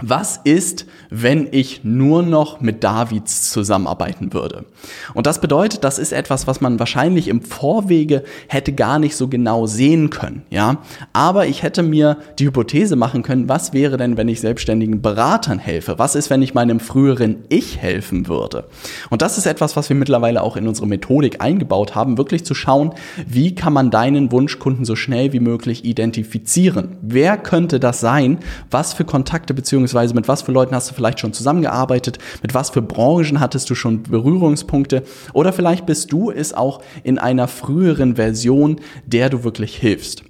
was 0.00 0.40
ist, 0.42 0.86
wenn 1.10 1.48
ich 1.52 1.84
nur 1.84 2.22
noch 2.22 2.60
mit 2.60 2.82
Davids 2.82 3.52
zusammenarbeiten 3.52 4.32
würde? 4.32 4.64
Und 5.12 5.26
das 5.26 5.40
bedeutet, 5.40 5.84
das 5.84 5.98
ist 5.98 6.12
etwas, 6.12 6.46
was 6.46 6.62
man 6.62 6.78
wahrscheinlich 6.78 7.28
im 7.28 7.42
Vorwege 7.42 8.24
hätte 8.48 8.72
gar 8.72 8.98
nicht 8.98 9.16
so 9.16 9.28
genau 9.28 9.66
sehen 9.66 10.08
können, 10.08 10.42
ja. 10.48 10.78
Aber 11.12 11.46
ich 11.46 11.62
hätte 11.62 11.82
mir 11.82 12.16
die 12.38 12.46
Hypothese 12.46 12.96
machen 12.96 13.22
können, 13.22 13.50
was 13.50 13.74
wäre 13.74 13.98
denn, 13.98 14.16
wenn 14.16 14.28
ich 14.28 14.40
selbstständigen 14.40 15.02
Beratern 15.02 15.58
helfe? 15.58 15.98
Was 15.98 16.14
ist, 16.14 16.30
wenn 16.30 16.42
ich 16.42 16.54
meinem 16.54 16.80
früheren 16.80 17.44
Ich 17.50 17.76
helfen 17.76 18.28
würde? 18.28 18.64
Und 19.10 19.20
das 19.20 19.36
ist 19.36 19.46
etwas, 19.46 19.76
was 19.76 19.90
wir 19.90 19.96
mittlerweile 19.96 20.42
auch 20.42 20.56
in 20.56 20.66
unsere 20.66 20.86
Methodik 20.88 21.42
eingebaut 21.42 21.94
haben, 21.94 22.16
wirklich 22.16 22.44
zu 22.44 22.54
schauen, 22.54 22.92
wie 23.28 23.54
kann 23.54 23.74
man 23.74 23.90
deinen 23.90 24.32
Wunschkunden 24.32 24.86
so 24.86 24.96
schnell 24.96 25.34
wie 25.34 25.40
möglich 25.40 25.84
identifizieren? 25.84 26.96
Wer 27.02 27.36
könnte 27.36 27.78
das 27.78 28.00
sein? 28.00 28.38
Was 28.70 28.94
für 28.94 29.04
Kontakte 29.04 29.52
bzw 29.52 29.81
beziehungsweise 29.82 30.14
mit 30.14 30.28
was 30.28 30.42
für 30.42 30.52
Leuten 30.52 30.74
hast 30.74 30.90
du 30.90 30.94
vielleicht 30.94 31.20
schon 31.20 31.32
zusammengearbeitet, 31.32 32.18
mit 32.42 32.54
was 32.54 32.70
für 32.70 32.82
Branchen 32.82 33.40
hattest 33.40 33.68
du 33.68 33.74
schon 33.74 34.02
Berührungspunkte 34.04 35.02
oder 35.32 35.52
vielleicht 35.52 35.86
bist 35.86 36.12
du 36.12 36.30
es 36.30 36.54
auch 36.54 36.80
in 37.02 37.18
einer 37.18 37.48
früheren 37.48 38.16
Version, 38.16 38.80
der 39.06 39.28
du 39.28 39.44
wirklich 39.44 39.76
hilfst. 39.76 40.24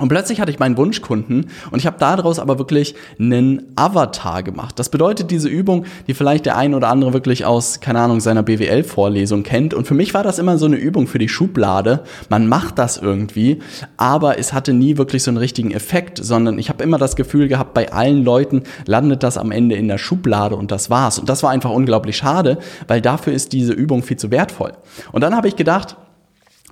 Und 0.00 0.08
plötzlich 0.08 0.40
hatte 0.40 0.50
ich 0.50 0.58
meinen 0.58 0.76
Wunschkunden 0.76 1.50
und 1.70 1.78
ich 1.78 1.86
habe 1.86 1.96
daraus 1.98 2.38
aber 2.38 2.58
wirklich 2.58 2.94
einen 3.18 3.72
Avatar 3.76 4.42
gemacht. 4.42 4.78
Das 4.78 4.88
bedeutet 4.88 5.30
diese 5.30 5.48
Übung, 5.48 5.84
die 6.06 6.14
vielleicht 6.14 6.46
der 6.46 6.56
ein 6.56 6.74
oder 6.74 6.88
andere 6.88 7.12
wirklich 7.12 7.44
aus, 7.44 7.80
keine 7.80 8.00
Ahnung, 8.00 8.20
seiner 8.20 8.42
BWL-Vorlesung 8.42 9.42
kennt. 9.42 9.74
Und 9.74 9.86
für 9.86 9.94
mich 9.94 10.14
war 10.14 10.22
das 10.22 10.38
immer 10.38 10.58
so 10.58 10.66
eine 10.66 10.76
Übung 10.76 11.06
für 11.06 11.18
die 11.18 11.28
Schublade. 11.28 12.02
Man 12.28 12.48
macht 12.48 12.78
das 12.78 12.96
irgendwie, 12.96 13.60
aber 13.96 14.38
es 14.38 14.52
hatte 14.52 14.72
nie 14.72 14.96
wirklich 14.96 15.22
so 15.22 15.30
einen 15.30 15.38
richtigen 15.38 15.70
Effekt, 15.70 16.18
sondern 16.22 16.58
ich 16.58 16.68
habe 16.68 16.82
immer 16.82 16.98
das 16.98 17.16
Gefühl 17.16 17.48
gehabt, 17.48 17.74
bei 17.74 17.92
allen 17.92 18.24
Leuten 18.24 18.62
landet 18.86 19.22
das 19.22 19.36
am 19.36 19.52
Ende 19.52 19.76
in 19.76 19.88
der 19.88 19.98
Schublade 19.98 20.56
und 20.56 20.70
das 20.70 20.90
war's. 20.90 21.18
Und 21.18 21.28
das 21.28 21.42
war 21.42 21.50
einfach 21.50 21.70
unglaublich 21.70 22.16
schade, 22.16 22.58
weil 22.88 23.00
dafür 23.00 23.32
ist 23.32 23.52
diese 23.52 23.72
Übung 23.72 24.02
viel 24.02 24.16
zu 24.16 24.30
wertvoll. 24.30 24.72
Und 25.12 25.20
dann 25.20 25.36
habe 25.36 25.48
ich 25.48 25.56
gedacht, 25.56 25.96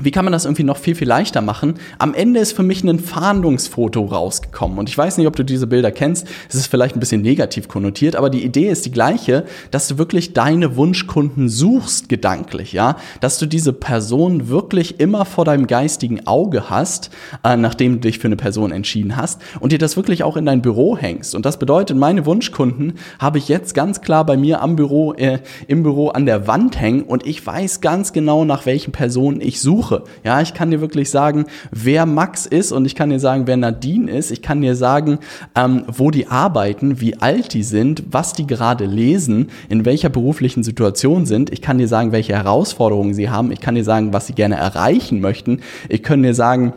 wie 0.00 0.10
kann 0.10 0.24
man 0.24 0.32
das 0.32 0.44
irgendwie 0.44 0.64
noch 0.64 0.76
viel, 0.76 0.94
viel 0.94 1.08
leichter 1.08 1.40
machen? 1.40 1.74
Am 1.98 2.14
Ende 2.14 2.40
ist 2.40 2.52
für 2.52 2.62
mich 2.62 2.84
ein 2.84 2.98
Fahndungsfoto 2.98 4.04
rausgekommen. 4.04 4.78
Und 4.78 4.88
ich 4.88 4.96
weiß 4.96 5.18
nicht, 5.18 5.26
ob 5.26 5.34
du 5.34 5.44
diese 5.44 5.66
Bilder 5.66 5.90
kennst. 5.90 6.26
Es 6.48 6.54
ist 6.54 6.68
vielleicht 6.68 6.96
ein 6.96 7.00
bisschen 7.00 7.22
negativ 7.22 7.68
konnotiert, 7.68 8.14
aber 8.14 8.30
die 8.30 8.44
Idee 8.44 8.68
ist 8.68 8.86
die 8.86 8.92
gleiche, 8.92 9.44
dass 9.70 9.88
du 9.88 9.98
wirklich 9.98 10.32
deine 10.32 10.76
Wunschkunden 10.76 11.48
suchst, 11.48 12.08
gedanklich, 12.08 12.72
ja? 12.72 12.96
Dass 13.20 13.38
du 13.38 13.46
diese 13.46 13.72
Person 13.72 14.48
wirklich 14.48 15.00
immer 15.00 15.24
vor 15.24 15.44
deinem 15.44 15.66
geistigen 15.66 16.26
Auge 16.26 16.70
hast, 16.70 17.10
äh, 17.44 17.56
nachdem 17.56 17.94
du 17.94 18.00
dich 18.00 18.18
für 18.18 18.28
eine 18.28 18.36
Person 18.36 18.70
entschieden 18.70 19.16
hast 19.16 19.40
und 19.60 19.72
dir 19.72 19.78
das 19.78 19.96
wirklich 19.96 20.22
auch 20.22 20.36
in 20.36 20.46
dein 20.46 20.62
Büro 20.62 20.96
hängst. 20.96 21.34
Und 21.34 21.44
das 21.44 21.58
bedeutet, 21.58 21.96
meine 21.96 22.24
Wunschkunden 22.24 22.94
habe 23.18 23.38
ich 23.38 23.48
jetzt 23.48 23.74
ganz 23.74 24.00
klar 24.00 24.24
bei 24.24 24.36
mir 24.36 24.62
am 24.62 24.76
Büro, 24.76 25.14
äh, 25.14 25.40
im 25.66 25.82
Büro 25.82 26.08
an 26.08 26.26
der 26.26 26.46
Wand 26.46 26.80
hängen 26.80 27.02
und 27.02 27.26
ich 27.26 27.44
weiß 27.44 27.80
ganz 27.80 28.12
genau, 28.12 28.44
nach 28.44 28.64
welchen 28.66 28.92
Personen 28.92 29.40
ich 29.40 29.60
suche 29.60 29.87
suche. 29.88 30.02
Ja, 30.24 30.40
ich 30.40 30.54
kann 30.54 30.70
dir 30.70 30.80
wirklich 30.80 31.10
sagen, 31.10 31.46
wer 31.70 32.06
Max 32.06 32.46
ist 32.46 32.72
und 32.72 32.84
ich 32.84 32.94
kann 32.94 33.10
dir 33.10 33.20
sagen, 33.20 33.46
wer 33.46 33.56
Nadine 33.56 34.10
ist. 34.10 34.30
Ich 34.30 34.42
kann 34.42 34.60
dir 34.60 34.76
sagen, 34.76 35.18
ähm, 35.54 35.84
wo 35.86 36.10
die 36.10 36.26
arbeiten, 36.26 37.00
wie 37.00 37.16
alt 37.16 37.54
die 37.54 37.62
sind, 37.62 38.04
was 38.10 38.32
die 38.32 38.46
gerade 38.46 38.84
lesen, 38.84 39.50
in 39.68 39.84
welcher 39.84 40.08
beruflichen 40.08 40.62
Situation 40.62 41.26
sind. 41.26 41.50
Ich 41.50 41.62
kann 41.62 41.78
dir 41.78 41.88
sagen, 41.88 42.12
welche 42.12 42.34
Herausforderungen 42.34 43.14
sie 43.14 43.30
haben. 43.30 43.50
Ich 43.52 43.60
kann 43.60 43.74
dir 43.74 43.84
sagen, 43.84 44.12
was 44.12 44.26
sie 44.26 44.34
gerne 44.34 44.56
erreichen 44.56 45.20
möchten. 45.20 45.60
Ich 45.88 46.02
kann 46.02 46.22
dir 46.22 46.34
sagen, 46.34 46.72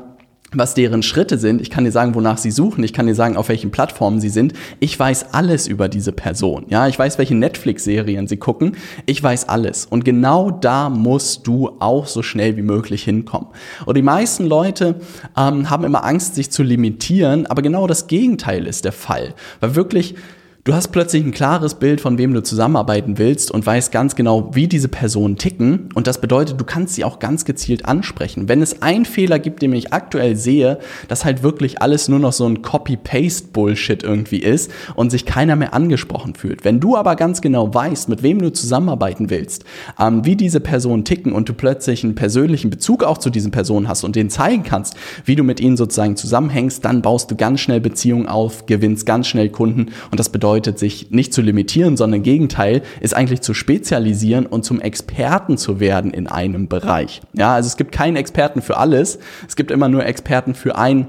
was 0.54 0.74
deren 0.74 1.02
Schritte 1.02 1.38
sind. 1.38 1.62
Ich 1.62 1.70
kann 1.70 1.86
dir 1.86 1.92
sagen, 1.92 2.14
wonach 2.14 2.38
sie 2.38 2.52
suchen. 2.52 2.84
Ich 2.84 2.92
kann 2.94 3.08
dir 3.08 3.16
sagen, 3.16 3.38
auf 3.38 3.50
welchen 3.50 3.72
Plattformen 3.72 4.20
sie 4.20 4.30
sind. 4.30 4.54
Ich 4.80 5.00
weiß 5.00 5.34
alles 5.34 5.68
über 5.68 5.88
diese 5.88 6.12
Person. 6.12 6.66
Ja, 6.68 6.88
ich 6.88 7.00
weiß, 7.00 7.18
welche 7.18 7.36
Netflix-Serien 7.36 8.28
sie 8.28 8.38
gucken. 8.38 8.76
Ich 9.06 9.22
weiß 9.24 9.48
alles. 9.48 9.86
Und 9.86 10.04
genau 10.04 10.52
da 10.52 10.90
musst 10.90 11.48
du 11.48 11.72
auch 11.80 12.06
so 12.06 12.22
schnell 12.22 12.58
wie 12.58 12.64
möglich 12.64 13.04
hinkommen. 13.04 13.48
Und 13.86 13.96
die 13.96 14.02
meisten 14.02 14.46
Leute 14.46 14.96
ähm, 15.38 15.70
haben 15.70 15.86
immer 15.86 16.04
Angst, 16.04 16.36
sich 16.36 16.52
zu 16.52 16.64
limitieren. 16.64 17.46
Aber 17.46 17.62
genau 17.62 17.88
das 17.88 18.08
Gegenteil 18.08 18.68
ist 18.68 18.84
der 18.84 18.92
Fall. 18.92 19.34
Weil 19.62 19.76
wirklich 19.76 20.16
Du 20.64 20.76
hast 20.76 20.90
plötzlich 20.90 21.24
ein 21.24 21.32
klares 21.32 21.74
Bild, 21.74 22.02
von 22.02 22.20
wem 22.20 22.36
du 22.36 22.44
zusammenarbeiten 22.44 23.18
willst 23.18 23.50
und 23.50 23.66
weißt 23.66 23.92
ganz 23.92 24.16
genau, 24.16 24.52
wie 24.54 24.68
diese 24.68 24.90
Personen 24.90 25.38
ticken. 25.38 25.90
Und 25.96 26.06
das 26.06 26.22
bedeutet, 26.22 26.62
du 26.62 26.66
kannst 26.66 26.94
sie 26.94 27.04
auch 27.04 27.18
ganz 27.18 27.46
gezielt 27.46 27.86
ansprechen. 27.86 28.48
Wenn 28.48 28.62
es 28.62 28.84
einen 28.84 29.06
Fehler 29.06 29.40
gibt, 29.40 29.64
den 29.64 29.74
ich 29.74 29.92
aktuell 29.92 30.36
sehe, 30.36 30.78
dass 31.08 31.26
halt 31.26 31.42
wirklich 31.42 31.82
alles 31.82 32.10
nur 32.10 32.20
noch 32.20 32.32
so 32.32 32.46
ein 32.46 32.62
Copy-Paste-Bullshit 32.62 34.04
irgendwie 34.04 34.38
ist 34.38 34.70
und 34.94 35.10
sich 35.10 35.26
keiner 35.26 35.56
mehr 35.56 35.74
angesprochen 35.74 36.36
fühlt. 36.36 36.64
Wenn 36.64 36.80
du 36.80 36.96
aber 36.96 37.16
ganz 37.16 37.42
genau 37.42 37.74
weißt, 37.74 38.08
mit 38.08 38.22
wem 38.22 38.40
du 38.40 38.54
zusammenarbeiten 38.54 39.32
willst, 39.32 39.66
ähm, 40.00 40.26
wie 40.26 40.36
diese 40.36 40.60
Personen 40.60 41.06
ticken 41.06 41.34
und 41.34 41.50
du 41.50 41.54
plötzlich 41.54 42.04
einen 42.04 42.14
persönlichen 42.14 42.70
Bezug 42.70 43.04
auch 43.04 43.18
zu 43.18 43.32
diesen 43.32 43.50
Personen 43.50 43.88
hast 43.88 44.04
und 44.04 44.16
denen 44.16 44.30
zeigen 44.30 44.62
kannst, 44.62 44.94
wie 45.26 45.36
du 45.36 45.44
mit 45.44 45.60
ihnen 45.60 45.76
sozusagen 45.76 46.16
zusammenhängst, 46.18 46.86
dann 46.86 47.02
baust 47.02 47.32
du 47.32 47.36
ganz 47.36 47.62
schnell 47.62 47.80
Beziehungen 47.80 48.28
auf, 48.28 48.68
gewinnst 48.68 49.08
ganz 49.08 49.26
schnell 49.26 49.50
Kunden 49.50 49.88
und 50.12 50.20
das 50.20 50.30
bedeutet, 50.30 50.51
bedeutet, 50.52 50.80
sich 50.80 51.12
nicht 51.12 51.34
zu 51.34 51.42
limitieren, 51.42 51.96
sondern 51.96 52.20
im 52.20 52.24
Gegenteil, 52.24 52.82
ist 53.00 53.16
eigentlich 53.16 53.40
zu 53.40 53.54
spezialisieren 53.54 54.46
und 54.46 54.66
zum 54.66 54.82
Experten 54.82 55.58
zu 55.58 55.80
werden 55.80 56.12
in 56.12 56.28
einem 56.28 56.68
Bereich. 56.68 57.22
Ja, 57.32 57.56
also 57.56 57.68
es 57.68 57.78
gibt 57.78 57.94
keinen 57.94 58.18
Experten 58.18 58.62
für 58.62 58.76
alles. 58.76 59.20
Es 59.48 59.56
gibt 59.56 59.72
immer 59.72 59.88
nur 59.88 60.06
Experten 60.06 60.54
für 60.54 60.78
ein 60.78 61.08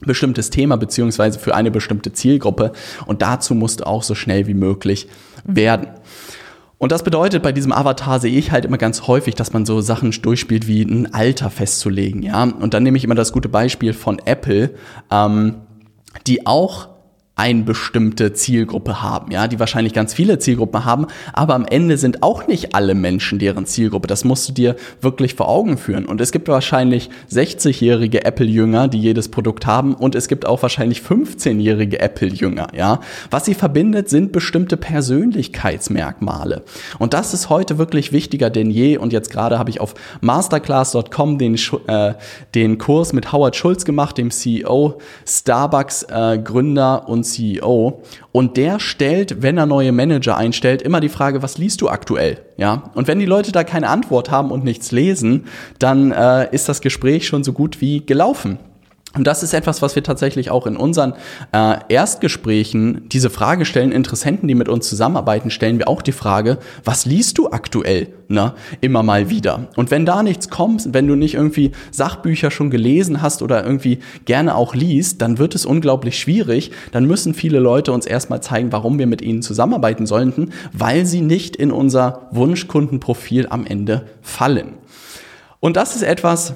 bestimmtes 0.00 0.48
Thema 0.48 0.78
beziehungsweise 0.78 1.38
für 1.38 1.54
eine 1.54 1.70
bestimmte 1.70 2.12
Zielgruppe 2.14 2.72
und 3.04 3.20
dazu 3.20 3.54
musst 3.54 3.80
du 3.80 3.86
auch 3.86 4.02
so 4.02 4.14
schnell 4.14 4.46
wie 4.46 4.54
möglich 4.54 5.08
werden. 5.44 5.88
Und 6.78 6.92
das 6.92 7.02
bedeutet, 7.02 7.42
bei 7.42 7.52
diesem 7.52 7.72
Avatar 7.72 8.20
sehe 8.20 8.38
ich 8.38 8.52
halt 8.52 8.64
immer 8.64 8.78
ganz 8.78 9.06
häufig, 9.06 9.34
dass 9.34 9.52
man 9.52 9.66
so 9.66 9.82
Sachen 9.82 10.12
durchspielt 10.12 10.66
wie 10.66 10.82
ein 10.82 11.12
Alter 11.12 11.50
festzulegen, 11.50 12.22
ja. 12.22 12.44
Und 12.44 12.72
dann 12.72 12.84
nehme 12.84 12.96
ich 12.96 13.04
immer 13.04 13.16
das 13.16 13.32
gute 13.32 13.48
Beispiel 13.48 13.92
von 13.92 14.18
Apple, 14.24 14.70
ähm, 15.10 15.56
die 16.26 16.46
auch 16.46 16.88
eine 17.38 17.62
bestimmte 17.62 18.32
Zielgruppe 18.32 19.00
haben, 19.00 19.30
ja, 19.30 19.46
die 19.46 19.60
wahrscheinlich 19.60 19.92
ganz 19.92 20.12
viele 20.12 20.40
Zielgruppen 20.40 20.84
haben, 20.84 21.06
aber 21.32 21.54
am 21.54 21.64
Ende 21.64 21.96
sind 21.96 22.22
auch 22.22 22.48
nicht 22.48 22.74
alle 22.74 22.94
Menschen 22.94 23.38
deren 23.38 23.64
Zielgruppe. 23.64 24.08
Das 24.08 24.24
musst 24.24 24.48
du 24.48 24.52
dir 24.52 24.74
wirklich 25.00 25.34
vor 25.34 25.48
Augen 25.48 25.78
führen. 25.78 26.04
Und 26.04 26.20
es 26.20 26.32
gibt 26.32 26.48
wahrscheinlich 26.48 27.10
60-jährige 27.30 28.24
Apple-Jünger, 28.24 28.88
die 28.88 28.98
jedes 28.98 29.28
Produkt 29.28 29.66
haben, 29.66 29.94
und 29.94 30.16
es 30.16 30.26
gibt 30.26 30.46
auch 30.46 30.62
wahrscheinlich 30.62 31.00
15-jährige 31.00 32.00
Apple-Jünger, 32.00 32.68
ja. 32.76 33.00
Was 33.30 33.44
sie 33.44 33.54
verbindet, 33.54 34.08
sind 34.08 34.32
bestimmte 34.32 34.76
Persönlichkeitsmerkmale. 34.76 36.64
Und 36.98 37.14
das 37.14 37.34
ist 37.34 37.50
heute 37.50 37.78
wirklich 37.78 38.12
wichtiger 38.12 38.50
denn 38.50 38.70
je. 38.70 38.96
Und 38.96 39.12
jetzt 39.12 39.30
gerade 39.30 39.58
habe 39.60 39.70
ich 39.70 39.80
auf 39.80 39.94
masterclass.com 40.20 41.38
den, 41.38 41.54
äh, 41.86 42.14
den 42.56 42.78
Kurs 42.78 43.12
mit 43.12 43.32
Howard 43.32 43.54
Schulz 43.54 43.84
gemacht, 43.84 44.18
dem 44.18 44.32
CEO, 44.32 44.98
Starbucks-Gründer 45.24 47.04
äh, 47.06 47.10
und 47.10 47.27
CEO 47.32 48.02
und 48.32 48.56
der 48.56 48.80
stellt, 48.80 49.42
wenn 49.42 49.58
er 49.58 49.66
neue 49.66 49.92
Manager 49.92 50.36
einstellt, 50.36 50.82
immer 50.82 51.00
die 51.00 51.08
Frage, 51.08 51.42
was 51.42 51.58
liest 51.58 51.80
du 51.80 51.88
aktuell? 51.88 52.38
Ja, 52.56 52.90
und 52.94 53.08
wenn 53.08 53.18
die 53.18 53.26
Leute 53.26 53.52
da 53.52 53.64
keine 53.64 53.88
Antwort 53.88 54.30
haben 54.30 54.50
und 54.50 54.64
nichts 54.64 54.92
lesen, 54.92 55.46
dann 55.78 56.12
äh, 56.12 56.48
ist 56.52 56.68
das 56.68 56.80
Gespräch 56.80 57.26
schon 57.26 57.44
so 57.44 57.52
gut 57.52 57.80
wie 57.80 58.04
gelaufen. 58.04 58.58
Und 59.18 59.26
das 59.26 59.42
ist 59.42 59.52
etwas, 59.52 59.82
was 59.82 59.96
wir 59.96 60.04
tatsächlich 60.04 60.52
auch 60.52 60.64
in 60.66 60.76
unseren 60.76 61.12
äh, 61.52 61.78
Erstgesprächen 61.88 63.08
diese 63.08 63.30
Frage 63.30 63.64
stellen. 63.64 63.90
Interessenten, 63.90 64.46
die 64.46 64.54
mit 64.54 64.68
uns 64.68 64.88
zusammenarbeiten, 64.88 65.50
stellen 65.50 65.78
wir 65.80 65.88
auch 65.88 66.02
die 66.02 66.12
Frage, 66.12 66.58
was 66.84 67.04
liest 67.04 67.36
du 67.36 67.50
aktuell? 67.50 68.14
Ne? 68.28 68.54
Immer 68.80 69.02
mal 69.02 69.28
wieder. 69.28 69.70
Und 69.74 69.90
wenn 69.90 70.06
da 70.06 70.22
nichts 70.22 70.50
kommt, 70.50 70.94
wenn 70.94 71.08
du 71.08 71.16
nicht 71.16 71.34
irgendwie 71.34 71.72
Sachbücher 71.90 72.52
schon 72.52 72.70
gelesen 72.70 73.20
hast 73.20 73.42
oder 73.42 73.64
irgendwie 73.64 73.98
gerne 74.24 74.54
auch 74.54 74.76
liest, 74.76 75.20
dann 75.20 75.38
wird 75.38 75.56
es 75.56 75.66
unglaublich 75.66 76.16
schwierig. 76.16 76.70
Dann 76.92 77.04
müssen 77.04 77.34
viele 77.34 77.58
Leute 77.58 77.90
uns 77.90 78.06
erstmal 78.06 78.40
zeigen, 78.40 78.70
warum 78.70 79.00
wir 79.00 79.08
mit 79.08 79.20
ihnen 79.20 79.42
zusammenarbeiten 79.42 80.06
sollten, 80.06 80.52
weil 80.72 81.06
sie 81.06 81.22
nicht 81.22 81.56
in 81.56 81.72
unser 81.72 82.28
Wunschkundenprofil 82.30 83.48
am 83.50 83.66
Ende 83.66 84.06
fallen. 84.22 84.74
Und 85.58 85.76
das 85.76 85.96
ist 85.96 86.02
etwas, 86.02 86.54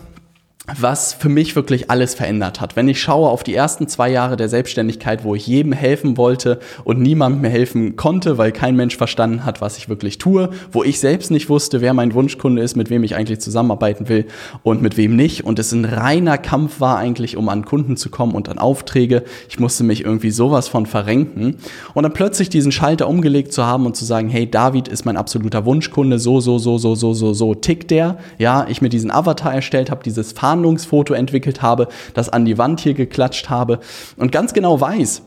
was 0.79 1.13
für 1.13 1.29
mich 1.29 1.57
wirklich 1.57 1.91
alles 1.91 2.15
verändert 2.15 2.61
hat. 2.61 2.77
Wenn 2.77 2.87
ich 2.87 3.01
schaue 3.01 3.29
auf 3.31 3.43
die 3.43 3.55
ersten 3.55 3.89
zwei 3.89 4.09
Jahre 4.11 4.37
der 4.37 4.49
Selbstständigkeit, 4.49 5.25
wo 5.25 5.35
ich 5.35 5.45
jedem 5.45 5.73
helfen 5.73 6.17
wollte 6.17 6.61
und 6.85 7.01
niemandem 7.01 7.51
helfen 7.51 7.97
konnte, 7.97 8.39
weil 8.39 8.53
kein 8.53 8.77
Mensch 8.77 8.97
verstanden 8.97 9.45
hat, 9.45 9.61
was 9.61 9.77
ich 9.77 9.89
wirklich 9.89 10.19
tue, 10.19 10.51
wo 10.71 10.85
ich 10.85 11.01
selbst 11.01 11.33
nicht 11.33 11.49
wusste, 11.49 11.81
wer 11.81 11.95
mein 11.95 12.15
Wunschkunde 12.15 12.63
ist, 12.63 12.77
mit 12.77 12.91
wem 12.91 13.03
ich 13.03 13.17
eigentlich 13.17 13.41
zusammenarbeiten 13.41 14.09
will 14.09 14.27
und 14.63 14.83
mit 14.83 14.97
wem 14.97 15.17
nicht. 15.17 15.45
Und 15.45 15.59
es 15.59 15.73
ein 15.73 15.85
reiner 15.85 16.39
Kampf 16.39 16.79
war 16.79 16.97
eigentlich, 16.97 17.37
um 17.37 17.49
an 17.49 17.65
Kunden 17.65 17.97
zu 17.97 18.09
kommen 18.09 18.33
und 18.33 18.49
an 18.49 18.59
Aufträge. 18.59 19.25
Ich 19.49 19.59
musste 19.59 19.83
mich 19.83 20.05
irgendwie 20.05 20.31
sowas 20.31 20.69
von 20.69 20.87
verrenken. 20.87 21.57
Und 21.93 22.05
dann 22.05 22.13
plötzlich 22.13 22.51
diesen 22.51 22.71
Schalter 22.71 23.09
umgelegt 23.09 23.53
zu 23.53 23.67
haben 23.67 23.85
und 23.85 23.97
zu 23.97 24.05
sagen, 24.05 24.29
hey, 24.29 24.49
David 24.49 24.87
ist 24.87 25.05
mein 25.07 25.17
absoluter 25.17 25.65
Wunschkunde, 25.65 26.21
so, 26.21 26.39
so, 26.39 26.59
so, 26.59 26.79
so, 26.79 26.95
so, 26.95 27.15
so, 27.15 27.35
so 27.35 27.55
tickt 27.57 27.91
der. 27.91 28.19
Ja, 28.39 28.67
ich 28.69 28.81
mir 28.81 28.91
diesen 28.91 29.11
Avatar 29.11 29.53
erstellt 29.53 29.91
habe, 29.91 30.05
dieses 30.05 30.31
Fahren 30.31 30.52
Fahndungsfoto 30.53 31.15
entwickelt 31.15 31.63
habe, 31.63 31.89
das 32.13 32.29
an 32.29 32.45
die 32.45 32.59
Wand 32.59 32.81
hier 32.81 32.93
geklatscht 32.93 33.49
habe 33.49 33.81
und 34.19 34.33
ganz 34.33 34.53
genau 34.53 34.79
weiß, 34.79 35.23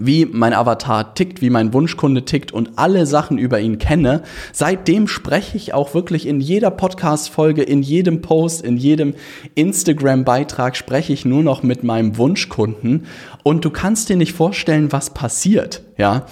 wie 0.00 0.26
mein 0.26 0.52
Avatar 0.52 1.14
tickt, 1.14 1.40
wie 1.40 1.48
mein 1.48 1.72
Wunschkunde 1.72 2.24
tickt 2.24 2.50
und 2.52 2.72
alle 2.76 3.06
Sachen 3.06 3.38
über 3.38 3.60
ihn 3.60 3.78
kenne. 3.78 4.22
Seitdem 4.52 5.06
spreche 5.06 5.56
ich 5.56 5.74
auch 5.74 5.94
wirklich 5.94 6.26
in 6.26 6.40
jeder 6.40 6.72
Podcast-Folge, 6.72 7.62
in 7.62 7.82
jedem 7.82 8.20
Post, 8.20 8.62
in 8.62 8.76
jedem 8.76 9.14
Instagram-Beitrag 9.54 10.76
spreche 10.76 11.12
ich 11.12 11.24
nur 11.24 11.44
noch 11.44 11.62
mit 11.62 11.84
meinem 11.84 12.16
Wunschkunden 12.18 13.06
und 13.44 13.64
du 13.64 13.70
kannst 13.70 14.08
dir 14.08 14.16
nicht 14.16 14.32
vorstellen, 14.32 14.90
was 14.90 15.10
passiert, 15.10 15.82
ja. 15.96 16.26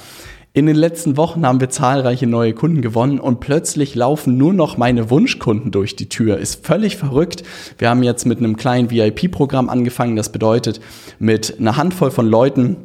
In 0.56 0.64
den 0.64 0.76
letzten 0.76 1.18
Wochen 1.18 1.44
haben 1.44 1.60
wir 1.60 1.68
zahlreiche 1.68 2.26
neue 2.26 2.54
Kunden 2.54 2.80
gewonnen 2.80 3.20
und 3.20 3.40
plötzlich 3.40 3.94
laufen 3.94 4.38
nur 4.38 4.54
noch 4.54 4.78
meine 4.78 5.10
Wunschkunden 5.10 5.70
durch 5.70 5.96
die 5.96 6.08
Tür. 6.08 6.38
Ist 6.38 6.64
völlig 6.64 6.96
verrückt. 6.96 7.42
Wir 7.76 7.90
haben 7.90 8.02
jetzt 8.02 8.25
mit 8.25 8.38
einem 8.38 8.56
kleinen 8.56 8.90
VIP-Programm 8.90 9.68
angefangen. 9.68 10.16
Das 10.16 10.32
bedeutet, 10.32 10.80
mit 11.18 11.60
einer 11.60 11.76
Handvoll 11.76 12.10
von 12.10 12.26
Leuten 12.26 12.76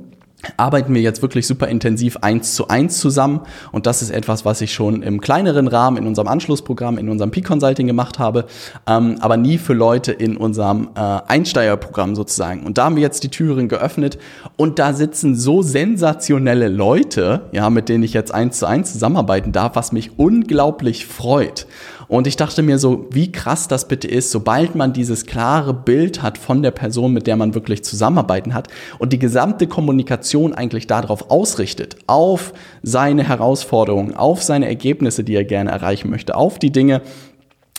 arbeiten 0.58 0.94
wir 0.94 1.02
jetzt 1.02 1.22
wirklich 1.22 1.48
super 1.48 1.68
intensiv 1.68 2.18
eins 2.18 2.56
zu 2.56 2.68
eins 2.68 3.00
zusammen 3.00 3.42
und 3.72 3.86
das 3.86 4.02
ist 4.02 4.10
etwas, 4.10 4.46
was 4.46 4.62
ich 4.62 4.74
schon 4.74 5.04
im 5.04 5.22
kleineren 5.22 5.68
Rahmen 5.68 5.98
in 5.98 6.08
unserem 6.08 6.28
Anschlussprogramm, 6.28 6.98
in 6.98 7.10
unserem 7.10 7.32
Peak-Consulting 7.32 7.88
gemacht 7.88 8.20
habe, 8.20 8.46
ähm, 8.88 9.18
aber 9.20 9.38
nie 9.38 9.58
für 9.58 9.74
Leute 9.74 10.12
in 10.12 10.38
unserem 10.38 10.90
äh, 10.96 11.00
Einsteigerprogramm 11.00 12.16
sozusagen. 12.16 12.64
Und 12.64 12.78
da 12.78 12.86
haben 12.86 12.96
wir 12.96 13.04
jetzt 13.04 13.24
die 13.24 13.30
Türen 13.30 13.68
geöffnet 13.68 14.18
und 14.58 14.80
da 14.80 14.94
sitzen 14.94 15.36
so 15.36 15.62
sensationelle 15.62 16.70
Leute, 16.70 17.50
ja, 17.52 17.70
mit 17.70 17.90
denen 17.90 18.04
ich 18.04 18.14
jetzt 18.14 18.34
eins 18.34 18.60
zu 18.60 18.66
eins 18.66 18.94
zusammenarbeiten 18.94 19.52
darf, 19.52 19.76
was 19.76 19.92
mich 19.92 20.18
unglaublich 20.18 21.06
freut. 21.06 21.68
Und 22.12 22.28
ich 22.28 22.36
dachte 22.36 22.62
mir 22.62 22.78
so, 22.78 23.08
wie 23.12 23.32
krass 23.32 23.70
das 23.70 23.88
bitte 23.88 24.06
ist, 24.06 24.32
sobald 24.32 24.76
man 24.76 24.92
dieses 24.92 25.26
klare 25.26 25.74
Bild 25.74 26.22
hat 26.22 26.38
von 26.38 26.62
der 26.62 26.72
Person, 26.72 27.14
mit 27.14 27.26
der 27.26 27.38
man 27.38 27.56
wirklich 27.56 27.86
zusammenarbeiten 27.86 28.54
hat 28.54 28.68
und 29.00 29.14
die 29.14 29.20
gesamte 29.20 29.66
Kommunikation 29.66 30.31
eigentlich 30.54 30.88
darauf 30.88 31.30
ausrichtet, 31.30 31.98
auf 32.08 32.54
seine 32.84 33.28
Herausforderungen, 33.28 34.16
auf 34.16 34.42
seine 34.42 34.68
Ergebnisse, 34.68 35.24
die 35.24 35.36
er 35.36 35.44
gerne 35.44 35.72
erreichen 35.72 36.10
möchte, 36.10 36.36
auf 36.36 36.60
die 36.60 36.72
Dinge, 36.72 37.02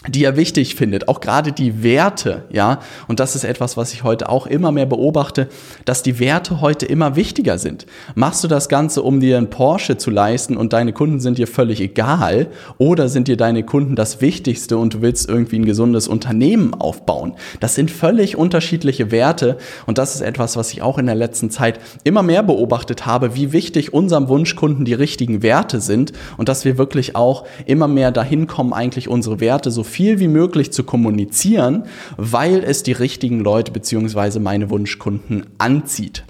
die 0.09 0.25
er 0.25 0.37
wichtig 0.37 0.75
findet, 0.75 1.09
auch 1.09 1.21
gerade 1.21 1.52
die 1.52 1.82
Werte, 1.82 2.44
ja. 2.50 2.80
Und 3.06 3.21
das 3.21 3.37
ist 3.37 3.44
etwas, 3.44 3.76
was 3.76 3.92
ich 3.92 4.02
heute 4.02 4.28
auch 4.28 4.47
immer 4.47 4.73
mehr 4.73 4.87
beobachte, 4.87 5.49
dass 5.85 6.02
die 6.02 6.18
Werte 6.18 6.61
heute 6.61 6.87
immer 6.87 7.14
wichtiger 7.14 7.59
sind. 7.59 7.87
Machst 8.14 8.42
du 8.42 8.49
das 8.49 8.68
Ganze, 8.68 9.02
um 9.02 9.21
dir 9.21 9.38
einen 9.38 9.50
Porsche 9.50 9.97
zu 9.97 10.11
leisten 10.11 10.56
und 10.56 10.73
deine 10.73 10.92
Kunden 10.92 11.21
sind 11.21 11.38
dir 11.38 11.47
völlig 11.47 11.80
egal? 11.80 12.49
Oder 12.78 13.09
sind 13.09 13.28
dir 13.28 13.37
deine 13.37 13.62
Kunden 13.62 13.94
das 13.94 14.21
Wichtigste 14.21 14.76
und 14.76 14.94
du 14.94 15.02
willst 15.02 15.28
irgendwie 15.28 15.61
ein 15.61 15.64
gesundes 15.64 16.09
Unternehmen 16.09 16.75
aufbauen? 16.75 17.35
Das 17.61 17.75
sind 17.75 17.90
völlig 17.90 18.37
unterschiedliche 18.37 19.11
Werte 19.11 19.56
und 19.87 19.99
das 19.99 20.14
ist 20.14 20.21
etwas, 20.21 20.56
was 20.56 20.73
ich 20.73 20.82
auch 20.82 20.99
in 20.99 21.06
der 21.06 21.14
letzten 21.14 21.50
Zeit 21.50 21.78
immer 22.02 22.23
mehr 22.23 22.42
beobachtet 22.42 23.06
habe, 23.06 23.37
wie 23.37 23.52
wichtig 23.52 23.94
unserem 23.94 24.28
Wunschkunden 24.28 24.85
die 24.85 24.94
richtigen 24.94 25.42
Werte 25.42 25.80
sind 25.80 26.12
und 26.37 26.49
dass 26.49 26.64
wir 26.64 26.78
wirklich 26.78 27.14
auch 27.14 27.44
immer 27.66 27.87
mehr 27.87 28.11
dahin 28.11 28.47
kommen, 28.47 28.73
eigentlich 28.73 29.09
unsere 29.09 29.40
Werte 29.40 29.71
so 29.71 29.85
viel 29.92 30.18
wie 30.18 30.28
möglich 30.28 30.72
zu 30.72 30.84
kommunizieren, 30.84 31.84
weil 32.16 32.64
es 32.64 32.82
die 32.82 32.92
richtigen 32.92 33.40
Leute 33.40 33.70
beziehungsweise 33.70 34.40
meine 34.40 34.70
Wunschkunden 34.70 35.46
anzieht. 35.58 36.25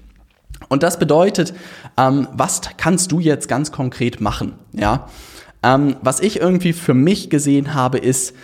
Und 0.69 0.83
das 0.83 0.99
bedeutet, 0.99 1.53
ähm, 1.97 2.27
was 2.33 2.61
kannst 2.77 3.11
du 3.11 3.19
jetzt 3.19 3.47
ganz 3.47 3.71
konkret 3.71 4.21
machen? 4.21 4.53
Ja, 4.73 5.07
ähm, 5.63 5.95
was 6.01 6.19
ich 6.19 6.39
irgendwie 6.39 6.73
für 6.73 6.93
mich 6.93 7.29
gesehen 7.29 7.73
habe, 7.73 7.97
ist, 7.97 8.35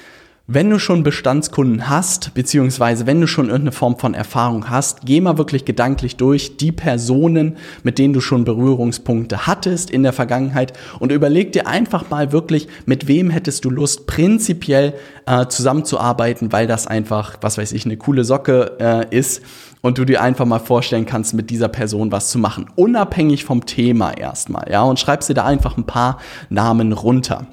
Wenn 0.51 0.71
du 0.71 0.79
schon 0.79 1.03
Bestandskunden 1.03 1.89
hast, 1.89 2.33
beziehungsweise 2.33 3.05
wenn 3.05 3.21
du 3.21 3.27
schon 3.27 3.49
irgendeine 3.49 3.71
Form 3.71 3.99
von 3.99 4.15
Erfahrung 4.15 4.67
hast, 4.67 5.05
geh 5.05 5.21
mal 5.21 5.37
wirklich 5.37 5.63
gedanklich 5.63 6.15
durch 6.15 6.57
die 6.57 6.71
Personen, 6.71 7.57
mit 7.83 7.99
denen 7.99 8.15
du 8.15 8.19
schon 8.19 8.45
Berührungspunkte 8.45 9.45
hattest 9.45 9.91
in 9.91 10.01
der 10.01 10.11
Vergangenheit 10.11 10.73
und 10.97 11.11
überleg 11.11 11.51
dir 11.51 11.67
einfach 11.67 12.09
mal 12.09 12.31
wirklich, 12.31 12.67
mit 12.87 13.07
wem 13.07 13.29
hättest 13.29 13.63
du 13.63 13.69
Lust, 13.69 14.07
prinzipiell 14.07 14.95
äh, 15.27 15.45
zusammenzuarbeiten, 15.45 16.51
weil 16.51 16.65
das 16.65 16.87
einfach, 16.87 17.37
was 17.41 17.59
weiß 17.59 17.71
ich, 17.73 17.85
eine 17.85 17.97
coole 17.97 18.23
Socke 18.23 18.75
äh, 18.79 19.15
ist 19.15 19.43
und 19.81 19.99
du 19.99 20.03
dir 20.03 20.23
einfach 20.23 20.47
mal 20.47 20.57
vorstellen 20.57 21.05
kannst, 21.05 21.35
mit 21.35 21.51
dieser 21.51 21.67
Person 21.67 22.11
was 22.11 22.31
zu 22.31 22.39
machen, 22.39 22.71
unabhängig 22.75 23.45
vom 23.45 23.67
Thema 23.67 24.17
erstmal, 24.17 24.65
ja, 24.71 24.81
und 24.81 24.99
schreibst 24.99 25.29
dir 25.29 25.35
da 25.35 25.45
einfach 25.45 25.77
ein 25.77 25.85
paar 25.85 26.17
Namen 26.49 26.91
runter. 26.91 27.45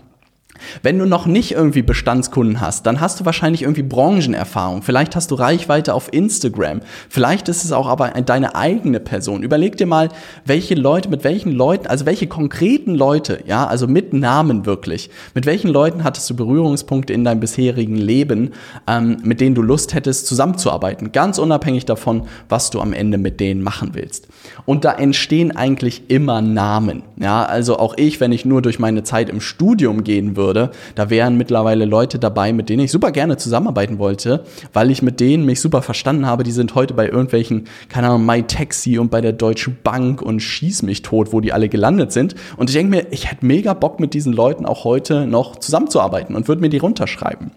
Wenn 0.83 0.99
du 0.99 1.07
noch 1.07 1.27
nicht 1.27 1.53
irgendwie 1.53 1.83
Bestandskunden 1.83 2.61
hast, 2.61 2.87
dann 2.87 3.01
hast 3.01 3.21
du 3.21 3.25
wahrscheinlich 3.25 3.63
irgendwie 3.63 3.83
Branchenerfahrung. 3.83 4.83
Vielleicht 4.83 5.17
hast 5.17 5.31
du 5.31 5.35
Reichweite 5.35 5.95
auf 5.95 6.13
Instagram. 6.13 6.81
Vielleicht 7.09 7.49
ist 7.49 7.65
es 7.65 7.73
auch 7.73 7.87
aber 7.87 8.09
deine 8.11 8.55
eigene 8.55 9.01
Person. 9.01 9.43
Überleg 9.43 9.77
dir 9.77 9.87
mal, 9.87 10.09
welche 10.45 10.75
Leute, 10.75 11.09
mit 11.09 11.25
welchen 11.25 11.53
Leuten, 11.53 11.87
also 11.87 12.07
welche 12.07 12.27
konkreten 12.27 12.95
Leute, 12.95 13.43
ja, 13.47 13.67
also 13.67 13.87
mit 13.87 14.13
Namen 14.13 14.67
wirklich, 14.67 15.11
mit 15.35 15.47
welchen 15.47 15.69
Leuten 15.69 16.05
hattest 16.05 16.29
du 16.31 16.37
Berührungspunkte 16.37 17.13
in 17.13 17.25
deinem 17.25 17.41
bisherigen 17.41 17.97
Leben, 17.97 18.53
ähm, 18.87 19.19
mit 19.23 19.41
denen 19.41 19.55
du 19.55 19.63
Lust 19.63 19.95
hättest, 19.95 20.27
zusammenzuarbeiten. 20.27 21.13
Ganz 21.13 21.39
unabhängig 21.39 21.85
davon, 21.85 22.27
was 22.49 22.71
du 22.71 22.81
am 22.81 22.93
Ende 22.93 23.19
mit 23.19 23.41
denen 23.41 23.63
machen 23.63 23.91
willst. 23.93 24.29
Und 24.67 24.85
da 24.85 24.93
entstehen 24.93 25.57
eigentlich 25.57 26.03
immer 26.09 26.43
Namen. 26.43 27.03
Ja, 27.17 27.45
also 27.45 27.79
auch 27.79 27.95
ich, 27.97 28.21
wenn 28.21 28.33
ich 28.33 28.45
nur 28.45 28.61
durch 28.63 28.79
meine 28.79 29.05
Zeit 29.05 29.31
im 29.31 29.41
Studium 29.41 30.05
gehen 30.05 30.37
würde, 30.37 30.71
da 30.97 31.09
wären 31.09 31.37
mittlerweile 31.39 31.85
Leute 31.85 32.19
dabei, 32.19 32.53
mit 32.53 32.69
denen 32.69 32.85
ich 32.85 32.93
super 32.93 33.13
gerne 33.13 33.37
zusammenarbeiten 33.37 33.99
wollte, 33.99 34.45
weil 34.73 34.91
ich 34.91 35.03
mit 35.03 35.21
denen 35.21 35.47
mich 35.47 35.61
super 35.61 35.83
verstanden 35.83 36.27
habe. 36.27 36.43
Die 36.43 36.53
sind 36.53 36.75
heute 36.75 36.95
bei 36.95 37.07
irgendwelchen, 37.07 37.65
keine 37.89 38.09
Ahnung, 38.09 38.27
MyTaxi 38.27 38.99
und 38.99 39.11
bei 39.11 39.21
der 39.21 39.33
Deutschen 39.33 39.79
Bank 39.83 40.21
und 40.21 40.41
schieß 40.41 40.83
mich 40.83 41.03
tot, 41.03 41.33
wo 41.33 41.41
die 41.41 41.53
alle 41.53 41.69
gelandet 41.69 42.13
sind. 42.13 42.35
Und 42.57 42.69
ich 42.69 42.75
denke 42.75 42.91
mir, 42.91 43.07
ich 43.13 43.31
hätte 43.31 43.47
mega 43.47 43.73
Bock 43.73 44.01
mit 44.01 44.15
diesen 44.15 44.33
Leuten 44.33 44.67
auch 44.67 44.85
heute 44.85 45.27
noch 45.27 45.57
zusammenzuarbeiten 45.57 46.35
und 46.35 46.49
würde 46.49 46.61
mir 46.61 46.71
die 46.71 46.79
runterschreiben. 46.79 47.53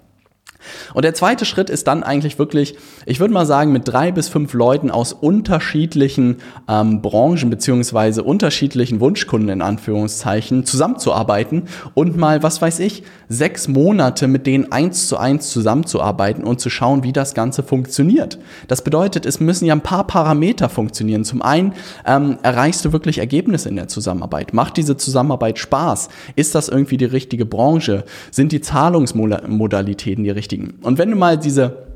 Und 0.93 1.05
der 1.05 1.13
zweite 1.13 1.45
Schritt 1.45 1.69
ist 1.69 1.87
dann 1.87 2.03
eigentlich 2.03 2.37
wirklich, 2.37 2.75
ich 3.05 3.19
würde 3.19 3.33
mal 3.33 3.45
sagen, 3.45 3.71
mit 3.71 3.87
drei 3.87 4.11
bis 4.11 4.27
fünf 4.27 4.53
Leuten 4.53 4.91
aus 4.91 5.13
unterschiedlichen 5.13 6.37
ähm, 6.67 7.01
Branchen 7.01 7.49
beziehungsweise 7.49 8.23
unterschiedlichen 8.23 8.99
Wunschkunden 8.99 9.49
in 9.49 9.61
Anführungszeichen 9.61 10.65
zusammenzuarbeiten 10.65 11.63
und 11.93 12.17
mal, 12.17 12.43
was 12.43 12.61
weiß 12.61 12.79
ich, 12.79 13.03
sechs 13.29 13.67
Monate 13.67 14.27
mit 14.27 14.47
denen 14.47 14.71
eins 14.71 15.07
zu 15.07 15.17
eins 15.17 15.49
zusammenzuarbeiten 15.49 16.43
und 16.43 16.59
zu 16.59 16.69
schauen, 16.69 17.03
wie 17.03 17.13
das 17.13 17.33
Ganze 17.33 17.63
funktioniert. 17.63 18.39
Das 18.67 18.83
bedeutet, 18.83 19.25
es 19.25 19.39
müssen 19.39 19.65
ja 19.65 19.75
ein 19.75 19.81
paar 19.81 20.07
Parameter 20.07 20.67
funktionieren. 20.69 21.23
Zum 21.23 21.41
einen 21.41 21.73
ähm, 22.05 22.37
erreichst 22.43 22.83
du 22.85 22.91
wirklich 22.91 23.19
Ergebnisse 23.19 23.69
in 23.69 23.75
der 23.75 23.87
Zusammenarbeit. 23.87 24.53
Macht 24.53 24.77
diese 24.77 24.97
Zusammenarbeit 24.97 25.59
Spaß? 25.59 26.09
Ist 26.35 26.55
das 26.55 26.69
irgendwie 26.69 26.97
die 26.97 27.05
richtige 27.05 27.45
Branche? 27.45 28.03
Sind 28.31 28.51
die 28.51 28.61
Zahlungsmodalitäten 28.61 30.23
die 30.23 30.29
richtigen? 30.31 30.48
Beschäftigen. 30.49 30.79
Und 30.81 30.97
wenn 30.97 31.11
du 31.11 31.15
mal 31.15 31.37
diese 31.37 31.89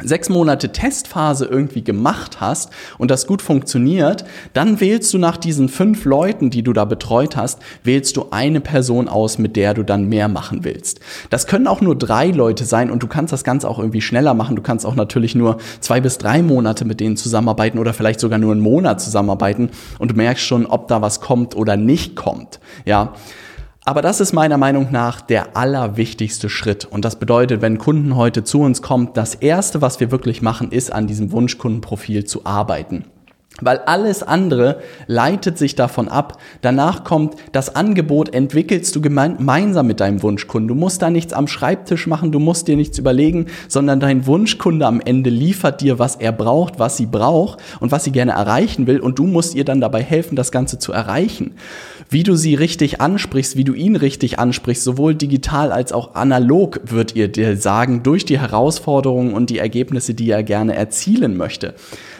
sechs 0.00 0.28
Monate 0.28 0.70
Testphase 0.70 1.46
irgendwie 1.46 1.82
gemacht 1.82 2.40
hast 2.40 2.70
und 2.98 3.10
das 3.10 3.26
gut 3.26 3.42
funktioniert, 3.42 4.24
dann 4.52 4.80
wählst 4.80 5.12
du 5.12 5.18
nach 5.18 5.36
diesen 5.36 5.68
fünf 5.68 6.04
Leuten, 6.04 6.50
die 6.50 6.62
du 6.62 6.72
da 6.72 6.84
betreut 6.84 7.36
hast, 7.36 7.58
wählst 7.82 8.16
du 8.16 8.26
eine 8.30 8.60
Person 8.60 9.08
aus, 9.08 9.38
mit 9.38 9.56
der 9.56 9.74
du 9.74 9.82
dann 9.82 10.08
mehr 10.08 10.28
machen 10.28 10.62
willst. 10.62 11.00
Das 11.30 11.48
können 11.48 11.66
auch 11.66 11.80
nur 11.80 11.98
drei 11.98 12.28
Leute 12.28 12.64
sein 12.64 12.92
und 12.92 13.02
du 13.02 13.08
kannst 13.08 13.32
das 13.32 13.42
Ganze 13.42 13.68
auch 13.68 13.80
irgendwie 13.80 14.00
schneller 14.00 14.34
machen. 14.34 14.54
Du 14.54 14.62
kannst 14.62 14.86
auch 14.86 14.94
natürlich 14.94 15.34
nur 15.34 15.58
zwei 15.80 16.00
bis 16.00 16.16
drei 16.16 16.44
Monate 16.44 16.84
mit 16.84 17.00
denen 17.00 17.16
zusammenarbeiten 17.16 17.80
oder 17.80 17.92
vielleicht 17.92 18.20
sogar 18.20 18.38
nur 18.38 18.52
einen 18.52 18.60
Monat 18.60 19.00
zusammenarbeiten 19.00 19.70
und 19.98 20.12
du 20.12 20.14
merkst 20.14 20.44
schon, 20.44 20.64
ob 20.64 20.86
da 20.86 21.02
was 21.02 21.20
kommt 21.20 21.56
oder 21.56 21.76
nicht 21.76 22.14
kommt. 22.14 22.60
Ja. 22.84 23.14
Aber 23.88 24.02
das 24.02 24.20
ist 24.20 24.34
meiner 24.34 24.58
Meinung 24.58 24.88
nach 24.90 25.22
der 25.22 25.56
allerwichtigste 25.56 26.50
Schritt. 26.50 26.84
Und 26.84 27.06
das 27.06 27.16
bedeutet, 27.16 27.62
wenn 27.62 27.78
Kunden 27.78 28.16
heute 28.16 28.44
zu 28.44 28.60
uns 28.60 28.82
kommen, 28.82 29.12
das 29.14 29.34
erste, 29.34 29.80
was 29.80 29.98
wir 29.98 30.10
wirklich 30.10 30.42
machen, 30.42 30.72
ist 30.72 30.92
an 30.92 31.06
diesem 31.06 31.32
Wunschkundenprofil 31.32 32.26
zu 32.26 32.44
arbeiten. 32.44 33.06
Weil 33.60 33.78
alles 33.78 34.22
andere 34.22 34.80
leitet 35.06 35.58
sich 35.58 35.74
davon 35.74 36.08
ab. 36.08 36.38
Danach 36.60 37.02
kommt 37.02 37.36
das 37.52 37.74
Angebot, 37.74 38.32
entwickelst 38.32 38.94
du 38.94 39.00
gemeinsam 39.00 39.86
mit 39.86 40.00
deinem 40.00 40.22
Wunschkunden. 40.22 40.68
Du 40.68 40.74
musst 40.74 41.02
da 41.02 41.10
nichts 41.10 41.32
am 41.32 41.48
Schreibtisch 41.48 42.06
machen, 42.06 42.30
du 42.30 42.38
musst 42.38 42.68
dir 42.68 42.76
nichts 42.76 42.98
überlegen, 42.98 43.46
sondern 43.66 44.00
dein 44.00 44.26
Wunschkunde 44.26 44.86
am 44.86 45.00
Ende 45.00 45.30
liefert 45.30 45.80
dir, 45.80 45.98
was 45.98 46.14
er 46.16 46.32
braucht, 46.32 46.78
was 46.78 46.98
sie 46.98 47.06
braucht 47.06 47.58
und 47.80 47.90
was 47.90 48.04
sie 48.04 48.12
gerne 48.12 48.32
erreichen 48.32 48.86
will. 48.86 49.00
Und 49.00 49.18
du 49.18 49.26
musst 49.26 49.54
ihr 49.54 49.64
dann 49.64 49.80
dabei 49.80 50.02
helfen, 50.02 50.36
das 50.36 50.52
Ganze 50.52 50.78
zu 50.78 50.92
erreichen. 50.92 51.54
Wie 52.10 52.22
du 52.22 52.36
sie 52.36 52.54
richtig 52.54 53.02
ansprichst, 53.02 53.56
wie 53.56 53.64
du 53.64 53.74
ihn 53.74 53.94
richtig 53.94 54.38
ansprichst, 54.38 54.82
sowohl 54.82 55.14
digital 55.14 55.70
als 55.72 55.92
auch 55.92 56.14
analog, 56.14 56.80
wird 56.84 57.14
ihr 57.14 57.28
dir 57.28 57.58
sagen, 57.58 58.02
durch 58.02 58.24
die 58.24 58.40
Herausforderungen 58.40 59.34
und 59.34 59.50
die 59.50 59.58
Ergebnisse, 59.58 60.14
die 60.14 60.30
er 60.30 60.42
gerne 60.42 60.74
erzielen 60.74 61.36
möchte. 61.36 61.74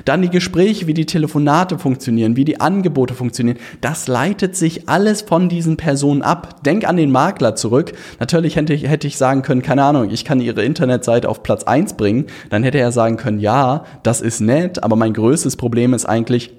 Dann 0.04 0.20
die 0.20 0.28
Gespräche, 0.28 0.86
wie 0.86 0.94
die 0.94 1.06
Telefonate 1.06 1.78
funktionieren, 1.78 2.36
wie 2.36 2.44
die 2.44 2.60
Angebote 2.60 3.14
funktionieren. 3.14 3.56
Das 3.80 4.08
leitet 4.08 4.56
sich 4.56 4.90
alles 4.90 5.22
von 5.22 5.48
diesen 5.48 5.78
Personen 5.78 6.20
ab. 6.20 6.62
Denk 6.64 6.86
an 6.86 6.98
den 6.98 7.10
Makler 7.10 7.54
zurück. 7.54 7.92
Natürlich 8.20 8.56
hätte 8.56 8.74
ich, 8.74 8.86
hätte 8.86 9.06
ich 9.06 9.16
sagen 9.16 9.40
können, 9.40 9.62
keine 9.62 9.84
Ahnung, 9.84 10.10
ich 10.10 10.26
kann 10.26 10.42
ihre 10.42 10.64
Internetseite 10.64 11.30
auf 11.30 11.42
Platz 11.42 11.64
eins 11.64 11.94
bringen. 11.94 12.26
Dann 12.50 12.62
hätte 12.62 12.78
er 12.78 12.92
sagen 12.92 13.16
können, 13.16 13.40
ja, 13.40 13.84
das 14.02 14.20
ist 14.20 14.40
nett, 14.40 14.82
aber 14.82 14.96
mein 14.96 15.14
größtes 15.14 15.56
Problem 15.56 15.94
ist 15.94 16.04
eigentlich, 16.04 16.52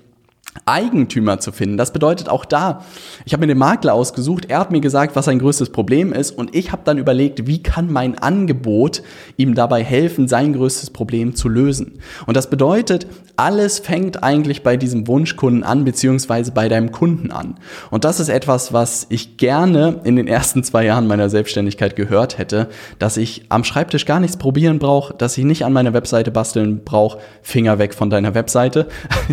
Eigentümer 0.65 1.39
zu 1.39 1.51
finden. 1.51 1.77
Das 1.77 1.93
bedeutet 1.93 2.27
auch 2.27 2.43
da, 2.43 2.83
ich 3.25 3.33
habe 3.33 3.41
mir 3.41 3.53
den 3.53 3.57
Makler 3.57 3.93
ausgesucht, 3.93 4.45
er 4.49 4.59
hat 4.59 4.71
mir 4.71 4.81
gesagt, 4.81 5.15
was 5.15 5.25
sein 5.25 5.39
größtes 5.39 5.69
Problem 5.69 6.11
ist 6.11 6.31
und 6.31 6.55
ich 6.55 6.71
habe 6.71 6.81
dann 6.85 6.97
überlegt, 6.97 7.45
wie 7.47 7.61
kann 7.61 7.91
mein 7.91 8.17
Angebot 8.17 9.03
ihm 9.37 9.53
dabei 9.53 9.83
helfen, 9.83 10.27
sein 10.27 10.53
größtes 10.53 10.89
Problem 10.89 11.35
zu 11.35 11.49
lösen. 11.49 11.99
Und 12.25 12.35
das 12.35 12.49
bedeutet, 12.49 13.05
alles 13.35 13.79
fängt 13.79 14.23
eigentlich 14.23 14.63
bei 14.63 14.75
diesem 14.75 15.07
Wunschkunden 15.07 15.63
an, 15.63 15.85
beziehungsweise 15.85 16.51
bei 16.51 16.67
deinem 16.67 16.91
Kunden 16.91 17.31
an. 17.31 17.55
Und 17.91 18.03
das 18.03 18.19
ist 18.19 18.29
etwas, 18.29 18.73
was 18.73 19.05
ich 19.09 19.37
gerne 19.37 20.01
in 20.03 20.15
den 20.15 20.27
ersten 20.27 20.63
zwei 20.63 20.83
Jahren 20.83 21.07
meiner 21.07 21.29
Selbstständigkeit 21.29 21.95
gehört 21.95 22.37
hätte, 22.37 22.69
dass 22.97 23.17
ich 23.17 23.45
am 23.49 23.63
Schreibtisch 23.63 24.05
gar 24.05 24.19
nichts 24.19 24.37
probieren 24.37 24.79
brauche, 24.79 25.13
dass 25.13 25.37
ich 25.37 25.45
nicht 25.45 25.63
an 25.63 25.73
meiner 25.73 25.93
Webseite 25.93 26.31
basteln 26.31 26.83
brauche, 26.83 27.19
Finger 27.41 27.79
weg 27.79 27.93
von 27.93 28.09
deiner 28.09 28.33
Webseite. 28.33 28.87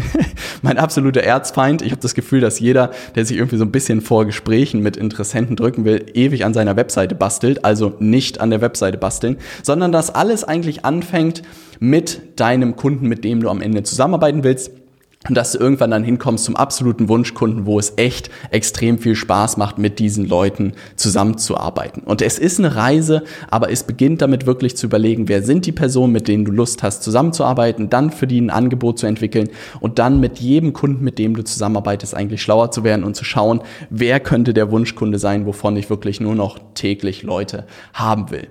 mein 0.62 0.78
absoluter 1.06 1.22
Erzfeind. 1.22 1.82
Ich 1.82 1.92
habe 1.92 2.02
das 2.02 2.14
Gefühl, 2.14 2.40
dass 2.40 2.58
jeder, 2.58 2.90
der 3.14 3.24
sich 3.24 3.36
irgendwie 3.36 3.58
so 3.58 3.64
ein 3.64 3.70
bisschen 3.70 4.00
vor 4.00 4.24
Gesprächen 4.24 4.80
mit 4.80 4.96
Interessenten 4.96 5.54
drücken 5.54 5.84
will, 5.84 6.04
ewig 6.14 6.44
an 6.44 6.52
seiner 6.52 6.74
Webseite 6.74 7.14
bastelt. 7.14 7.64
Also 7.64 7.94
nicht 8.00 8.40
an 8.40 8.50
der 8.50 8.60
Webseite 8.60 8.98
basteln, 8.98 9.36
sondern 9.62 9.92
dass 9.92 10.12
alles 10.12 10.42
eigentlich 10.42 10.84
anfängt 10.84 11.42
mit 11.78 12.40
deinem 12.40 12.74
Kunden, 12.74 13.06
mit 13.06 13.22
dem 13.22 13.40
du 13.40 13.50
am 13.50 13.60
Ende 13.60 13.84
zusammenarbeiten 13.84 14.42
willst 14.42 14.72
und 15.28 15.36
dass 15.36 15.52
du 15.52 15.58
irgendwann 15.58 15.90
dann 15.90 16.04
hinkommst 16.04 16.44
zum 16.44 16.56
absoluten 16.56 17.08
Wunschkunden, 17.08 17.66
wo 17.66 17.78
es 17.78 17.94
echt 17.96 18.30
extrem 18.50 18.98
viel 18.98 19.14
Spaß 19.14 19.56
macht, 19.56 19.78
mit 19.78 19.98
diesen 19.98 20.26
Leuten 20.26 20.72
zusammenzuarbeiten. 20.96 22.02
Und 22.02 22.22
es 22.22 22.38
ist 22.38 22.58
eine 22.58 22.76
Reise, 22.76 23.22
aber 23.50 23.70
es 23.70 23.84
beginnt 23.84 24.22
damit 24.22 24.46
wirklich 24.46 24.76
zu 24.76 24.86
überlegen, 24.86 25.28
wer 25.28 25.42
sind 25.42 25.66
die 25.66 25.72
Personen, 25.72 26.12
mit 26.12 26.28
denen 26.28 26.44
du 26.44 26.52
Lust 26.52 26.82
hast, 26.82 27.02
zusammenzuarbeiten, 27.02 27.90
dann 27.90 28.10
für 28.10 28.26
die 28.26 28.40
ein 28.40 28.50
Angebot 28.50 28.98
zu 28.98 29.06
entwickeln 29.06 29.48
und 29.80 29.98
dann 29.98 30.20
mit 30.20 30.38
jedem 30.38 30.72
Kunden, 30.72 31.04
mit 31.04 31.18
dem 31.18 31.34
du 31.34 31.42
zusammenarbeitest, 31.42 32.14
eigentlich 32.14 32.42
schlauer 32.42 32.70
zu 32.70 32.84
werden 32.84 33.04
und 33.04 33.16
zu 33.16 33.24
schauen, 33.24 33.60
wer 33.90 34.20
könnte 34.20 34.54
der 34.54 34.70
Wunschkunde 34.70 35.18
sein, 35.18 35.46
wovon 35.46 35.76
ich 35.76 35.90
wirklich 35.90 36.20
nur 36.20 36.34
noch 36.34 36.58
täglich 36.74 37.22
Leute 37.22 37.66
haben 37.92 38.30
will. 38.30 38.48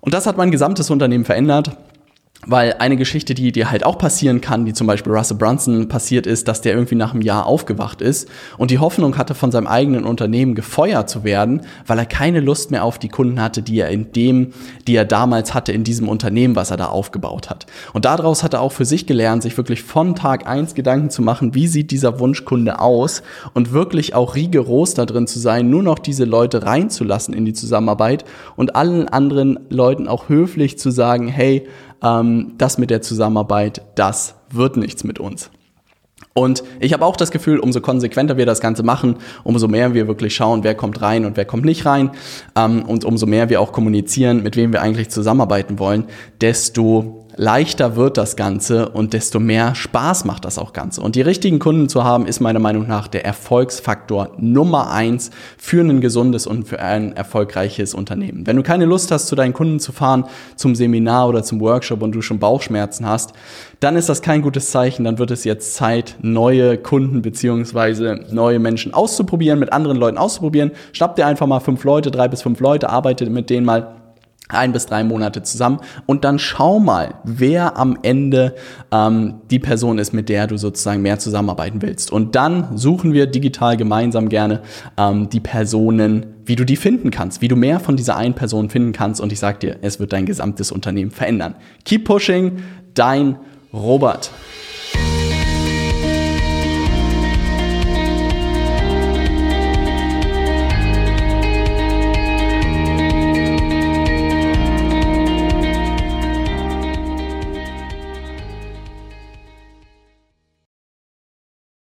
Und 0.00 0.14
das 0.14 0.26
hat 0.26 0.36
mein 0.36 0.50
gesamtes 0.50 0.90
Unternehmen 0.90 1.24
verändert. 1.24 1.76
Weil 2.46 2.76
eine 2.78 2.96
Geschichte, 2.96 3.34
die 3.34 3.50
dir 3.50 3.70
halt 3.70 3.84
auch 3.84 3.98
passieren 3.98 4.40
kann, 4.40 4.64
die 4.64 4.72
zum 4.72 4.86
Beispiel 4.86 5.12
Russell 5.12 5.36
Brunson 5.36 5.88
passiert 5.88 6.24
ist, 6.24 6.46
dass 6.46 6.60
der 6.60 6.72
irgendwie 6.72 6.94
nach 6.94 7.12
einem 7.12 7.20
Jahr 7.20 7.46
aufgewacht 7.46 8.00
ist 8.00 8.28
und 8.58 8.70
die 8.70 8.78
Hoffnung 8.78 9.18
hatte, 9.18 9.34
von 9.34 9.50
seinem 9.50 9.66
eigenen 9.66 10.04
Unternehmen 10.04 10.54
gefeuert 10.54 11.10
zu 11.10 11.24
werden, 11.24 11.62
weil 11.86 11.98
er 11.98 12.06
keine 12.06 12.38
Lust 12.38 12.70
mehr 12.70 12.84
auf 12.84 12.98
die 12.98 13.08
Kunden 13.08 13.42
hatte, 13.42 13.60
die 13.60 13.80
er 13.80 13.88
in 13.88 14.12
dem, 14.12 14.52
die 14.86 14.94
er 14.94 15.04
damals 15.04 15.52
hatte 15.52 15.72
in 15.72 15.82
diesem 15.82 16.08
Unternehmen, 16.08 16.54
was 16.54 16.70
er 16.70 16.76
da 16.76 16.86
aufgebaut 16.86 17.50
hat. 17.50 17.66
Und 17.92 18.04
daraus 18.04 18.44
hat 18.44 18.54
er 18.54 18.60
auch 18.60 18.72
für 18.72 18.84
sich 18.84 19.06
gelernt, 19.06 19.42
sich 19.42 19.56
wirklich 19.56 19.82
von 19.82 20.14
Tag 20.14 20.46
eins 20.46 20.74
Gedanken 20.74 21.10
zu 21.10 21.22
machen, 21.22 21.56
wie 21.56 21.66
sieht 21.66 21.90
dieser 21.90 22.20
Wunschkunde 22.20 22.78
aus 22.78 23.22
und 23.52 23.72
wirklich 23.72 24.14
auch 24.14 24.36
rigoros 24.36 24.94
da 24.94 25.06
drin 25.06 25.26
zu 25.26 25.40
sein, 25.40 25.70
nur 25.70 25.82
noch 25.82 25.98
diese 25.98 26.24
Leute 26.24 26.62
reinzulassen 26.62 27.34
in 27.34 27.44
die 27.44 27.52
Zusammenarbeit 27.52 28.24
und 28.54 28.76
allen 28.76 29.08
anderen 29.08 29.58
Leuten 29.70 30.06
auch 30.06 30.28
höflich 30.28 30.78
zu 30.78 30.92
sagen, 30.92 31.26
hey, 31.26 31.66
ähm, 32.02 32.54
das 32.58 32.78
mit 32.78 32.90
der 32.90 33.02
Zusammenarbeit, 33.02 33.82
das 33.94 34.34
wird 34.50 34.76
nichts 34.76 35.04
mit 35.04 35.18
uns. 35.18 35.50
Und 36.34 36.62
ich 36.78 36.92
habe 36.92 37.04
auch 37.04 37.16
das 37.16 37.30
Gefühl, 37.32 37.58
umso 37.58 37.80
konsequenter 37.80 38.36
wir 38.36 38.46
das 38.46 38.60
Ganze 38.60 38.84
machen, 38.84 39.16
umso 39.42 39.66
mehr 39.66 39.94
wir 39.94 40.06
wirklich 40.06 40.34
schauen, 40.36 40.62
wer 40.62 40.74
kommt 40.74 41.02
rein 41.02 41.24
und 41.24 41.36
wer 41.36 41.44
kommt 41.44 41.64
nicht 41.64 41.84
rein 41.84 42.10
ähm, 42.56 42.84
und 42.84 43.04
umso 43.04 43.26
mehr 43.26 43.48
wir 43.48 43.60
auch 43.60 43.72
kommunizieren, 43.72 44.42
mit 44.42 44.56
wem 44.56 44.72
wir 44.72 44.80
eigentlich 44.80 45.08
zusammenarbeiten 45.08 45.78
wollen, 45.80 46.04
desto 46.40 47.26
leichter 47.38 47.94
wird 47.94 48.16
das 48.16 48.34
Ganze 48.34 48.88
und 48.88 49.12
desto 49.12 49.38
mehr 49.38 49.76
Spaß 49.76 50.24
macht 50.24 50.44
das 50.44 50.58
auch 50.58 50.72
Ganze. 50.72 51.00
Und 51.00 51.14
die 51.14 51.22
richtigen 51.22 51.60
Kunden 51.60 51.88
zu 51.88 52.02
haben, 52.02 52.26
ist 52.26 52.40
meiner 52.40 52.58
Meinung 52.58 52.86
nach 52.88 53.06
der 53.06 53.24
Erfolgsfaktor 53.24 54.32
Nummer 54.38 54.90
eins 54.90 55.30
für 55.56 55.80
ein 55.80 56.00
gesundes 56.00 56.48
und 56.48 56.66
für 56.66 56.80
ein 56.80 57.16
erfolgreiches 57.16 57.94
Unternehmen. 57.94 58.46
Wenn 58.46 58.56
du 58.56 58.64
keine 58.64 58.84
Lust 58.84 59.12
hast, 59.12 59.28
zu 59.28 59.36
deinen 59.36 59.52
Kunden 59.52 59.78
zu 59.78 59.92
fahren, 59.92 60.24
zum 60.56 60.74
Seminar 60.74 61.28
oder 61.28 61.44
zum 61.44 61.60
Workshop 61.60 62.02
und 62.02 62.12
du 62.12 62.22
schon 62.22 62.40
Bauchschmerzen 62.40 63.06
hast, 63.06 63.32
dann 63.78 63.94
ist 63.94 64.08
das 64.08 64.20
kein 64.20 64.42
gutes 64.42 64.72
Zeichen. 64.72 65.04
Dann 65.04 65.18
wird 65.18 65.30
es 65.30 65.44
jetzt 65.44 65.74
Zeit, 65.74 66.16
neue 66.20 66.76
Kunden 66.76 67.22
beziehungsweise 67.22 68.20
neue 68.32 68.58
Menschen 68.58 68.92
auszuprobieren, 68.92 69.60
mit 69.60 69.72
anderen 69.72 69.96
Leuten 69.96 70.18
auszuprobieren. 70.18 70.72
Schnapp 70.92 71.14
dir 71.14 71.26
einfach 71.26 71.46
mal 71.46 71.60
fünf 71.60 71.84
Leute, 71.84 72.10
drei 72.10 72.26
bis 72.26 72.42
fünf 72.42 72.58
Leute, 72.58 72.90
arbeite 72.90 73.30
mit 73.30 73.48
denen 73.48 73.64
mal 73.64 73.97
ein 74.48 74.72
bis 74.72 74.86
drei 74.86 75.04
Monate 75.04 75.42
zusammen 75.42 75.80
und 76.06 76.24
dann 76.24 76.38
schau 76.38 76.80
mal, 76.80 77.14
wer 77.24 77.76
am 77.76 77.98
Ende 78.02 78.54
ähm, 78.90 79.42
die 79.50 79.58
Person 79.58 79.98
ist, 79.98 80.12
mit 80.12 80.28
der 80.28 80.46
du 80.46 80.56
sozusagen 80.56 81.02
mehr 81.02 81.18
zusammenarbeiten 81.18 81.82
willst. 81.82 82.10
Und 82.10 82.34
dann 82.34 82.76
suchen 82.76 83.12
wir 83.12 83.26
digital 83.26 83.76
gemeinsam 83.76 84.28
gerne 84.28 84.62
ähm, 84.96 85.28
die 85.28 85.40
Personen, 85.40 86.26
wie 86.44 86.56
du 86.56 86.64
die 86.64 86.76
finden 86.76 87.10
kannst, 87.10 87.42
wie 87.42 87.48
du 87.48 87.56
mehr 87.56 87.78
von 87.78 87.96
dieser 87.96 88.16
einen 88.16 88.34
Person 88.34 88.70
finden 88.70 88.92
kannst. 88.92 89.20
Und 89.20 89.32
ich 89.32 89.38
sag 89.38 89.60
dir, 89.60 89.76
es 89.82 90.00
wird 90.00 90.12
dein 90.12 90.24
gesamtes 90.26 90.72
Unternehmen 90.72 91.10
verändern. 91.10 91.54
Keep 91.84 92.04
pushing, 92.06 92.58
dein 92.94 93.36
Robert. 93.72 94.30